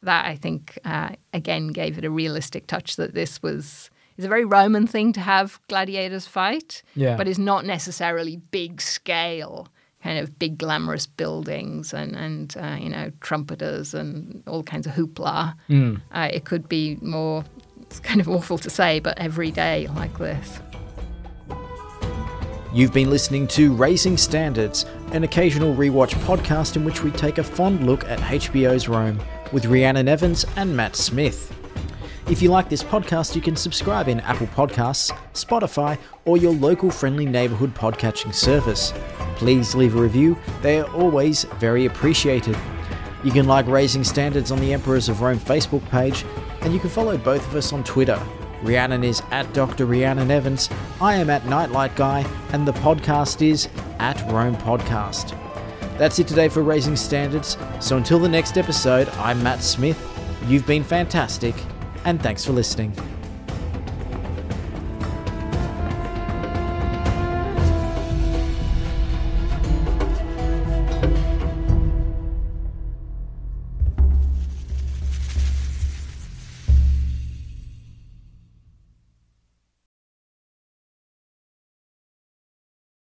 [0.03, 3.89] That I think uh, again gave it a realistic touch that this was.
[4.19, 7.17] It's a very Roman thing to have gladiators fight, Yeah.
[7.17, 9.69] but it's not necessarily big scale,
[10.03, 14.93] kind of big glamorous buildings and and uh, you know trumpeters and all kinds of
[14.93, 15.55] hoopla.
[15.69, 16.01] Mm.
[16.13, 17.45] Uh, it could be more.
[17.83, 20.61] It's kind of awful to say, but every day like this.
[22.73, 27.45] You've been listening to Raising Standards, an occasional rewatch podcast in which we take a
[27.45, 29.21] fond look at HBO's Rome
[29.53, 31.55] with Rhiannon Evans and Matt Smith.
[32.31, 36.91] If you like this podcast, you can subscribe in Apple Podcasts, Spotify, or your local
[36.91, 38.95] friendly neighbourhood podcatching service.
[39.37, 42.57] Please leave a review, they are always very appreciated.
[43.25, 46.25] You can like Raising Standards on the Emperors of Rome Facebook page,
[46.61, 48.21] and you can follow both of us on Twitter.
[48.63, 49.87] Rhiannon is at Dr.
[49.87, 50.69] Rhiannon Evans,
[51.01, 53.69] I am at Nightlight Guy, and the podcast is
[53.99, 55.37] at Rome Podcast.
[55.99, 60.01] That's it today for Raising Standards, so until the next episode, I'm Matt Smith,
[60.47, 61.55] you've been fantastic,
[62.05, 62.93] and thanks for listening.